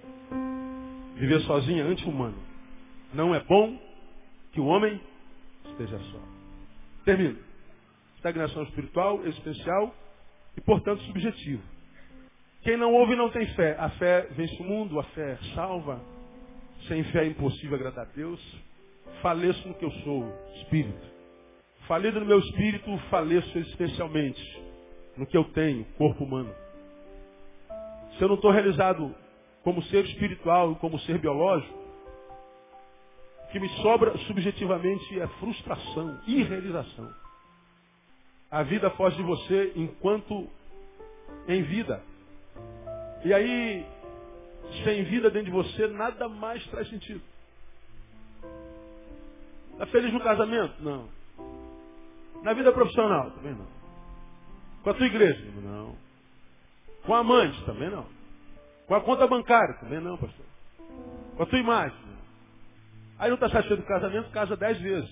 [1.15, 2.37] Viver sozinho é anti-humano.
[3.13, 3.77] Não é bom
[4.51, 4.99] que o homem
[5.65, 6.30] esteja só.
[7.05, 7.37] Termino.
[8.15, 9.95] Estagnação espiritual, existencial
[10.55, 11.63] e, portanto, subjetivo.
[12.61, 13.75] Quem não ouve não tem fé.
[13.79, 15.99] A fé vence o mundo, a fé salva,
[16.87, 18.39] sem fé é impossível agradar a Deus.
[19.21, 21.11] Faleço no que eu sou, espírito.
[21.87, 24.41] Falido no meu espírito, faleço existencialmente
[25.17, 26.53] no que eu tenho, corpo humano.
[28.17, 29.13] Se eu não estou realizado
[29.63, 31.80] como ser espiritual e como ser biológico,
[33.51, 37.13] que me sobra subjetivamente é frustração, irrealização.
[38.49, 40.49] A vida foge de você enquanto
[41.47, 42.01] em vida.
[43.23, 43.85] E aí
[44.83, 47.21] sem vida dentro de você, nada mais traz sentido.
[49.73, 50.81] Está feliz no casamento?
[50.81, 51.09] Não.
[52.43, 53.31] Na vida profissional?
[53.31, 53.67] Também não.
[54.83, 55.45] Com a tua igreja?
[55.61, 55.95] Não.
[57.05, 57.63] Com a amante?
[57.65, 58.05] Também não.
[58.87, 59.75] Com a conta bancária?
[59.75, 60.45] Também não, pastor.
[61.35, 62.10] Com a tua imagem?
[63.21, 65.11] Aí não está satisfeito do casamento, casa dez vezes.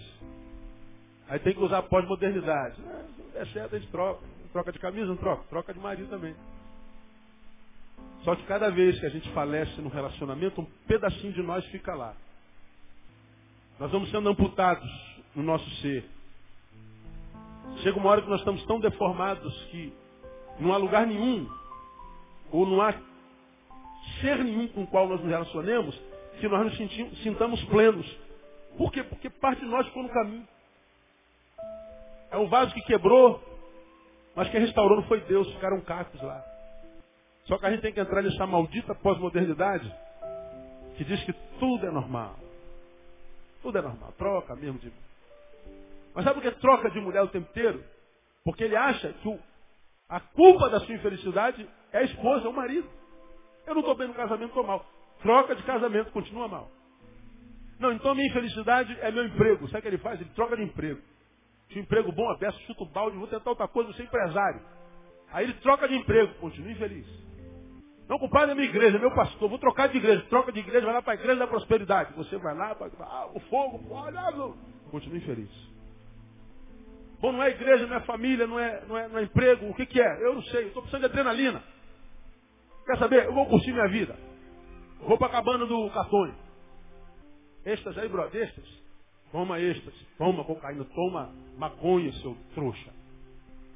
[1.28, 2.82] Aí tem que usar pós-modernidade.
[2.82, 4.26] Não der certo, a gente troca.
[4.52, 5.44] Troca de camisa, não troca.
[5.48, 6.36] Troca de marido também.
[8.24, 11.94] Só que cada vez que a gente falece no relacionamento, um pedacinho de nós fica
[11.94, 12.16] lá.
[13.80, 14.90] Nós vamos sendo amputados
[15.36, 16.04] no nosso ser.
[17.84, 19.94] Chega uma hora que nós estamos tão deformados que
[20.60, 21.48] não há lugar nenhum,
[22.52, 22.92] ou não há
[24.20, 26.09] ser nenhum com o qual nós nos relacionemos,
[26.40, 28.06] que nós nos sentimos, sintamos plenos.
[28.78, 29.04] Por quê?
[29.04, 30.48] Porque parte de nós ficou no caminho.
[32.32, 33.42] É um vaso que quebrou,
[34.36, 36.44] mas quem restaurou não foi Deus, ficaram cacos lá.
[37.46, 39.92] Só que a gente tem que entrar nessa maldita pós-modernidade
[40.96, 42.36] que diz que tudo é normal.
[43.62, 44.14] Tudo é normal.
[44.18, 44.92] Troca mesmo de.
[46.14, 47.84] Mas sabe por que troca de mulher o tempo inteiro?
[48.44, 49.40] Porque ele acha que o,
[50.08, 52.88] a culpa da sua infelicidade é a esposa, é o marido.
[53.66, 54.86] Eu não estou bem no casamento, estou mal.
[55.22, 56.72] Troca de casamento, continua mal.
[57.80, 59.68] Não, então a minha infelicidade é meu emprego.
[59.68, 60.20] Sabe o que ele faz?
[60.20, 61.02] Ele troca de emprego.
[61.72, 64.62] Se um emprego bom, aberto, chuta o balde, vou tentar outra coisa, vou ser empresário.
[65.32, 67.06] Aí ele troca de emprego, continua infeliz.
[68.08, 69.48] Não, compadre, é minha igreja, é meu pastor.
[69.48, 70.26] Vou trocar de igreja.
[70.30, 72.14] Troca de igreja, vai lá para a igreja da prosperidade.
[72.16, 74.20] Você vai lá, para ah, o fogo, olha,
[74.90, 75.50] continua infeliz.
[77.22, 79.70] Bom, não é igreja, não é família, não é, não é, não é emprego.
[79.70, 80.26] O que, que é?
[80.26, 80.68] Eu não sei.
[80.68, 81.62] Estou precisando de adrenalina.
[82.86, 83.26] Quer saber?
[83.26, 84.18] Eu vou curtir minha vida.
[85.02, 86.34] Vou para a cabana do Catone.
[87.66, 88.66] Estas aí, brother, estas.
[89.32, 89.94] Toma estas.
[90.18, 92.92] Toma cocaína, toma maconha, seu trouxa.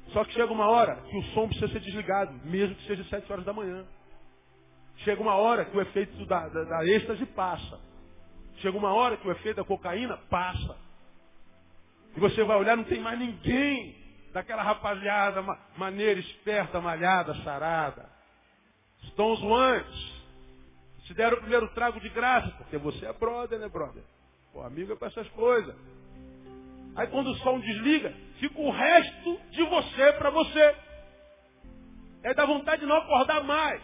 [0.08, 3.32] Só que chega uma hora que o som precisa ser desligado, mesmo que seja sete
[3.32, 3.84] horas da manhã.
[4.98, 7.80] Chega uma hora que o efeito da, da, da êxtase passa.
[8.58, 10.76] Chega uma hora que o efeito da cocaína passa.
[12.16, 13.96] E você vai olhar, não tem mais ninguém
[14.32, 18.08] daquela rapaziada ma maneira, esperta, malhada, sarada.
[19.02, 20.13] Estão os antes.
[21.06, 24.02] Se deram o primeiro trago de graça, porque você é brother, né, brother?
[24.52, 25.74] Pô, amigo é para essas coisas.
[26.96, 30.76] Aí quando o som desliga, fica o resto de você para você.
[32.22, 33.82] É da vontade de não acordar mais.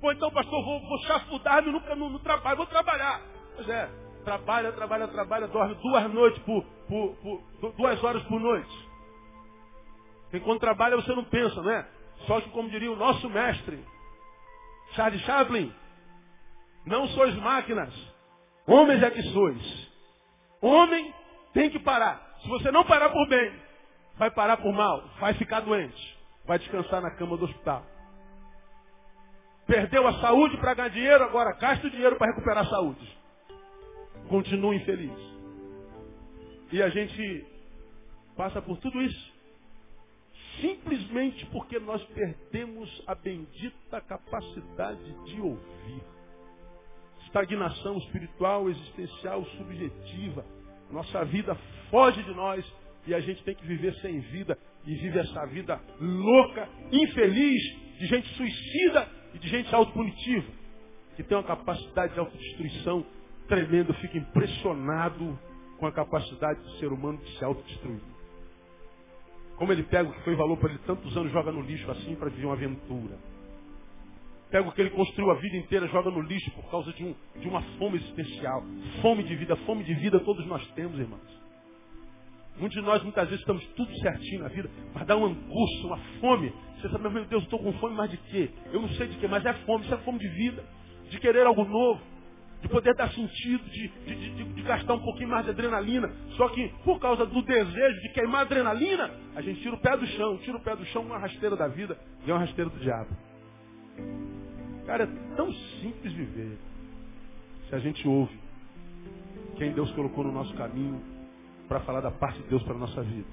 [0.00, 3.20] Pô, então, pastor, vou, vou chafurdar-me no, no, no trabalho, vou trabalhar.
[3.56, 3.90] Pois é,
[4.24, 7.16] trabalha, trabalha, trabalha, dorme duas noites por, por,
[7.60, 8.88] por duas horas por noite.
[10.32, 11.86] Enquanto trabalha você não pensa, não é?
[12.26, 13.84] Só que como diria o nosso mestre,
[14.94, 15.72] Charles Chaplin,
[16.86, 17.92] não sois máquinas,
[18.66, 19.90] homens é que sois.
[20.60, 21.14] Homem
[21.52, 22.36] tem que parar.
[22.42, 23.52] Se você não parar por bem,
[24.16, 27.84] vai parar por mal, vai ficar doente, vai descansar na cama do hospital.
[29.66, 33.18] Perdeu a saúde para ganhar dinheiro, agora gasta o dinheiro para recuperar a saúde.
[34.28, 35.16] Continua infeliz.
[36.72, 37.46] E a gente
[38.36, 39.29] passa por tudo isso
[40.60, 46.02] simplesmente porque nós perdemos a bendita capacidade de ouvir.
[47.26, 50.44] Estagnação espiritual, existencial, subjetiva.
[50.90, 51.54] Nossa vida
[51.90, 52.64] foge de nós
[53.06, 57.62] e a gente tem que viver sem vida e vive essa vida louca, infeliz,
[57.98, 60.50] de gente suicida e de gente autopunitiva,
[61.16, 63.06] que tem uma capacidade de autodestruição
[63.46, 63.90] tremenda.
[63.90, 65.38] Eu fico impressionado
[65.78, 68.09] com a capacidade do ser humano de se autodestruir.
[69.60, 72.14] Como ele pega o que foi valor para ele tantos anos, joga no lixo assim
[72.14, 73.14] para viver uma aventura.
[74.50, 77.14] Pega o que ele construiu a vida inteira, joga no lixo por causa de, um,
[77.38, 78.64] de uma fome existencial.
[79.02, 81.20] Fome de vida, fome de vida todos nós temos, irmãos.
[82.56, 85.98] Muitos de nós muitas vezes estamos tudo certinho na vida, mas dá uma angústia, uma
[86.22, 86.50] fome.
[86.80, 88.48] Você sabe, meu Deus, estou com fome, mas de quê?
[88.72, 90.64] Eu não sei de quê, mas é fome, isso é fome de vida,
[91.10, 92.00] de querer algo novo
[92.60, 96.10] de poder dar sentido, de, de, de, de, gastar um pouquinho mais de adrenalina.
[96.36, 100.06] Só que por causa do desejo de queimar adrenalina, a gente tira o pé do
[100.06, 102.78] chão, tira o pé do chão uma rasteira da vida e é uma rasteira do
[102.78, 103.10] diabo.
[104.86, 106.58] Cara, é tão simples viver.
[107.68, 108.38] Se a gente ouve
[109.56, 111.00] quem Deus colocou no nosso caminho
[111.68, 113.28] para falar da parte de Deus para a nossa vida.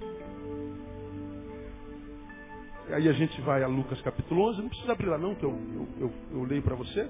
[2.90, 5.44] E aí a gente vai a Lucas capítulo 11, não precisa abrir lá não, que
[5.44, 7.10] eu, eu, eu, eu leio para você.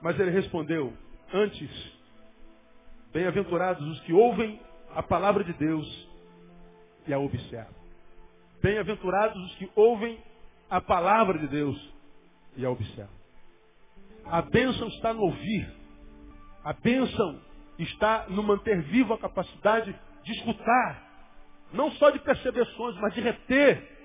[0.00, 0.92] Mas ele respondeu,
[1.32, 1.70] antes,
[3.12, 4.60] bem-aventurados os que ouvem
[4.94, 6.08] a palavra de Deus
[7.06, 7.74] e a observam.
[8.62, 10.18] Bem-aventurados os que ouvem
[10.70, 11.94] a palavra de Deus
[12.56, 13.16] e a observam.
[14.24, 15.68] A bênção está no ouvir.
[16.62, 17.40] A bênção
[17.78, 21.06] está no manter viva a capacidade de escutar.
[21.72, 23.98] Não só de perceber sons, mas de reter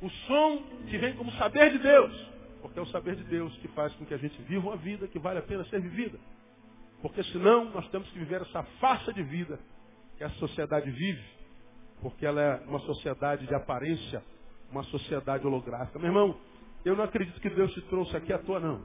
[0.00, 2.28] o som que vem como saber de Deus.
[2.60, 5.06] Porque é o saber de Deus que faz com que a gente viva uma vida
[5.06, 6.18] que vale a pena ser vivida.
[7.00, 9.58] Porque senão nós temos que viver essa farsa de vida
[10.16, 11.24] que a sociedade vive.
[12.00, 14.22] Porque ela é uma sociedade de aparência,
[14.70, 15.98] uma sociedade holográfica.
[15.98, 16.36] Meu irmão,
[16.84, 18.82] eu não acredito que Deus te trouxe aqui à toa, não.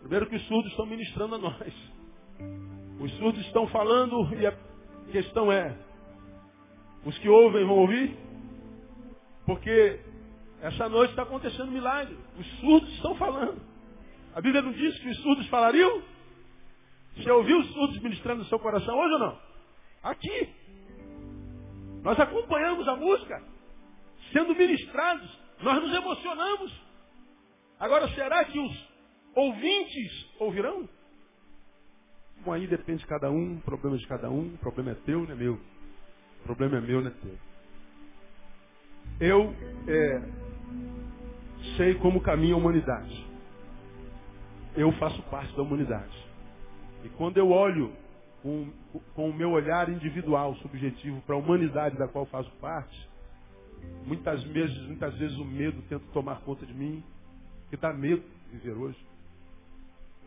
[0.00, 1.74] Primeiro que os surdos estão ministrando a nós.
[3.00, 4.54] Os surdos estão falando e a
[5.10, 5.76] questão é,
[7.04, 8.16] os que ouvem vão ouvir?
[9.46, 10.00] Porque
[10.62, 12.16] essa noite está acontecendo um milagre.
[12.38, 13.60] Os surdos estão falando.
[14.34, 16.02] A Bíblia não diz que os surdos falariam?
[17.16, 19.38] Você ouviu os surdos ministrando no seu coração hoje ou não?
[20.02, 20.54] Aqui.
[22.02, 23.42] Nós acompanhamos a música,
[24.32, 25.38] sendo ministrados.
[25.62, 26.72] Nós nos emocionamos.
[27.78, 28.88] Agora, será que os
[29.34, 30.88] ouvintes ouvirão?
[32.44, 35.32] Bom, aí depende de cada um, problema de cada um, o problema é teu, não
[35.32, 35.54] é meu.
[35.54, 37.38] O problema é meu, não é teu.
[39.20, 39.54] Eu
[39.86, 40.39] é,
[41.80, 43.26] sei como caminha a humanidade.
[44.76, 46.28] Eu faço parte da humanidade.
[47.02, 47.90] E quando eu olho
[48.42, 48.70] com,
[49.14, 53.08] com o meu olhar individual, subjetivo, para a humanidade da qual faço parte,
[54.06, 57.02] muitas vezes, muitas vezes o medo tenta tomar conta de mim,
[57.70, 58.98] que dá medo de viver hoje.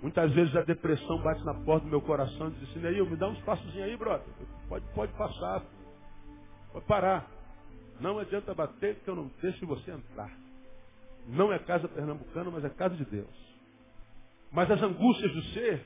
[0.01, 3.29] Muitas vezes a depressão bate na porta do meu coração e diz assim, me dá
[3.29, 4.25] uns passos aí, brother.
[4.67, 5.63] Pode, pode passar.
[6.71, 7.29] Pode parar.
[7.99, 10.42] Não adianta bater que eu não deixo você entrar.
[11.27, 13.43] Não é casa pernambucana, mas é casa de Deus.
[14.51, 15.85] Mas as angústias do ser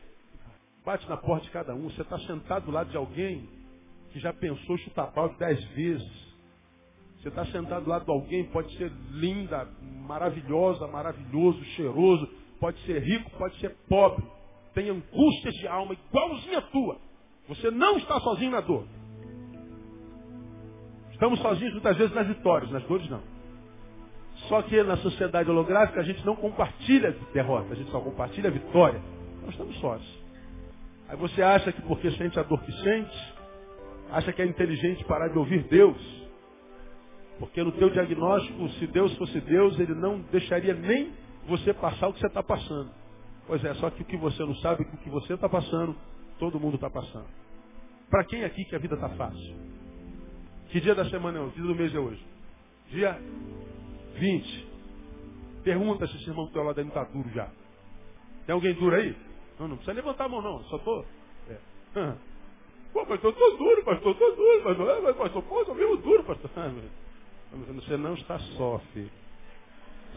[0.84, 1.90] bate na porta de cada um.
[1.90, 3.48] Você está sentado do lado de alguém
[4.12, 6.28] que já pensou chutar pau dez vezes.
[7.20, 9.68] Você está sentado do lado de alguém, pode ser linda,
[10.08, 12.28] maravilhosa, maravilhoso, cheiroso,
[12.60, 14.24] pode ser rico, pode ser pobre.
[14.74, 16.98] Tem angústias de alma igualzinha a tua.
[17.48, 18.86] Você não está sozinho na dor.
[21.12, 23.37] Estamos sozinhos muitas vezes nas vitórias, nas dores não.
[24.48, 29.02] Só que na sociedade holográfica a gente não compartilha derrota, a gente só compartilha vitória.
[29.42, 30.02] Nós estamos sós.
[31.10, 33.34] Aí você acha que porque sente a dor que sente,
[34.12, 35.98] acha que é inteligente parar de ouvir Deus.
[37.40, 41.12] Porque no teu diagnóstico, se Deus fosse Deus, ele não deixaria nem
[41.48, 42.90] você passar o que você está passando.
[43.46, 45.96] Pois é, só que o que você não sabe, o que você está passando,
[46.40, 47.28] todo mundo está passando.
[48.10, 49.56] Para quem aqui que a vida está fácil?
[50.70, 51.54] Que dia da semana é hoje?
[51.54, 52.26] Que dia do mês é hoje?
[52.90, 53.22] Dia
[54.20, 54.68] 20.
[55.64, 57.50] Pergunta se esse irmão do teu lado não está duro já.
[58.46, 59.16] Tem alguém duro aí?
[59.60, 61.06] Não, não precisa levantar a mão não, só tô.
[61.50, 62.16] É.
[62.94, 66.50] Pô, pastor, tô duro, pastor, tô duro, pastor, é, pastor, pô, tô mesmo duro, pastor.
[67.76, 69.12] Você não está só, filho.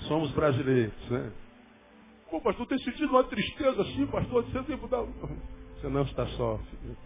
[0.09, 1.33] Somos brasileiros, né?
[2.31, 5.03] Pô, pastor, tem sentido uma tristeza assim, pastor, você tem que dar.
[5.03, 6.97] Você não está só, filho.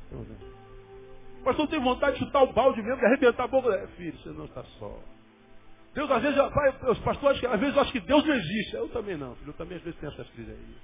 [1.45, 3.69] Pastor, tem vontade de chutar o balde mesmo, de arrebentar a boca.
[3.75, 4.99] É, filho, você não está só.
[5.95, 8.75] Deus, às vezes, pai, os pastores, às vezes, eu acho que Deus não existe.
[8.75, 9.51] Eu também não, filho.
[9.51, 10.77] Eu também, às vezes, tenho essas crises aí.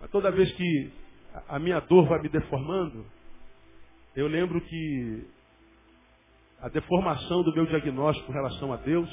[0.00, 0.92] Mas toda vez que
[1.48, 3.04] a minha dor vai me deformando,
[4.14, 5.26] eu lembro que
[6.60, 9.08] a deformação do meu diagnóstico em relação a Deus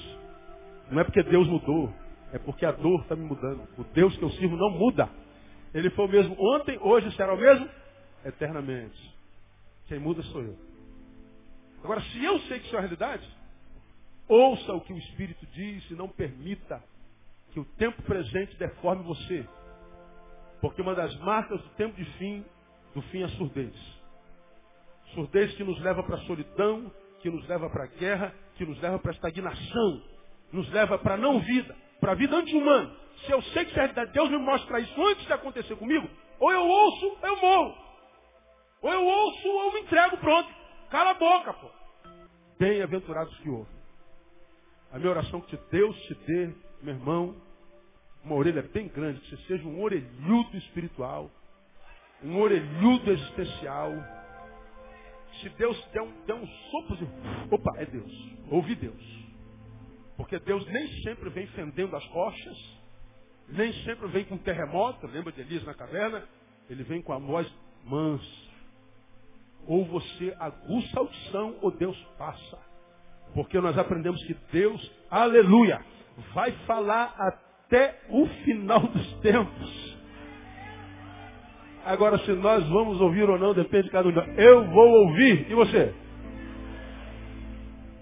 [0.89, 1.93] não é porque Deus mudou,
[2.31, 3.67] é porque a dor está me mudando.
[3.77, 5.09] O Deus que eu sirvo não muda.
[5.73, 7.67] Ele foi o mesmo ontem, hoje será o mesmo
[8.23, 9.13] eternamente.
[9.87, 10.55] Quem muda sou eu.
[11.83, 13.27] Agora, se eu sei que isso é a realidade,
[14.33, 16.83] ouça o que o Espírito diz e não permita
[17.51, 19.47] que o tempo presente deforme você.
[20.59, 22.43] Porque uma das marcas do tempo de fim,
[22.95, 23.75] do fim é a surdez.
[25.13, 28.79] Surdez que nos leva para a solidão, que nos leva para a guerra, que nos
[28.81, 30.03] leva para a estagnação,
[30.51, 32.95] nos leva para a não vida, para a vida anti-humana.
[33.25, 36.09] Se eu sei que é Deus me mostra isso antes de acontecer comigo,
[36.39, 37.77] ou eu ouço, ou eu morro.
[38.81, 40.49] Ou eu ouço, ou eu me entrego, pronto.
[40.89, 41.69] Cala a boca, pô.
[42.57, 43.82] Bem-aventurados que ouvem.
[44.93, 47.35] A minha oração que Deus te dê, meu irmão,
[48.23, 51.31] uma orelha bem grande, que você seja um orelhudo espiritual,
[52.23, 53.91] um orelhudo existencial.
[55.41, 57.07] Se Deus der um, der um sopro de.
[57.49, 58.11] Opa, é Deus.
[58.51, 59.03] Ouve Deus.
[60.15, 62.79] Porque Deus nem sempre vem fendendo as rochas,
[63.49, 65.07] nem sempre vem com terremoto.
[65.07, 66.23] Lembra de Elias na caverna?
[66.69, 67.51] Ele vem com a voz
[67.83, 68.43] mansa.
[69.65, 72.72] Ou você aguça a audição, ou Deus passa.
[73.33, 75.81] Porque nós aprendemos que Deus, aleluia,
[76.33, 79.93] vai falar até o final dos tempos.
[81.85, 84.11] Agora, se nós vamos ouvir ou não, depende de cada um.
[84.37, 85.47] Eu vou ouvir.
[85.49, 85.93] E você?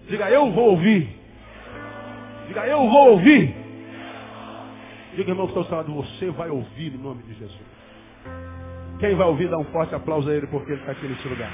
[0.07, 1.09] Diga, eu vou ouvir.
[2.47, 3.55] Diga, eu vou ouvir.
[5.15, 7.71] Diga, irmão, que está falando, você vai ouvir em nome de Jesus.
[8.99, 11.51] Quem vai ouvir, dá um forte aplauso a ele, porque ele está aqui nesse lugar.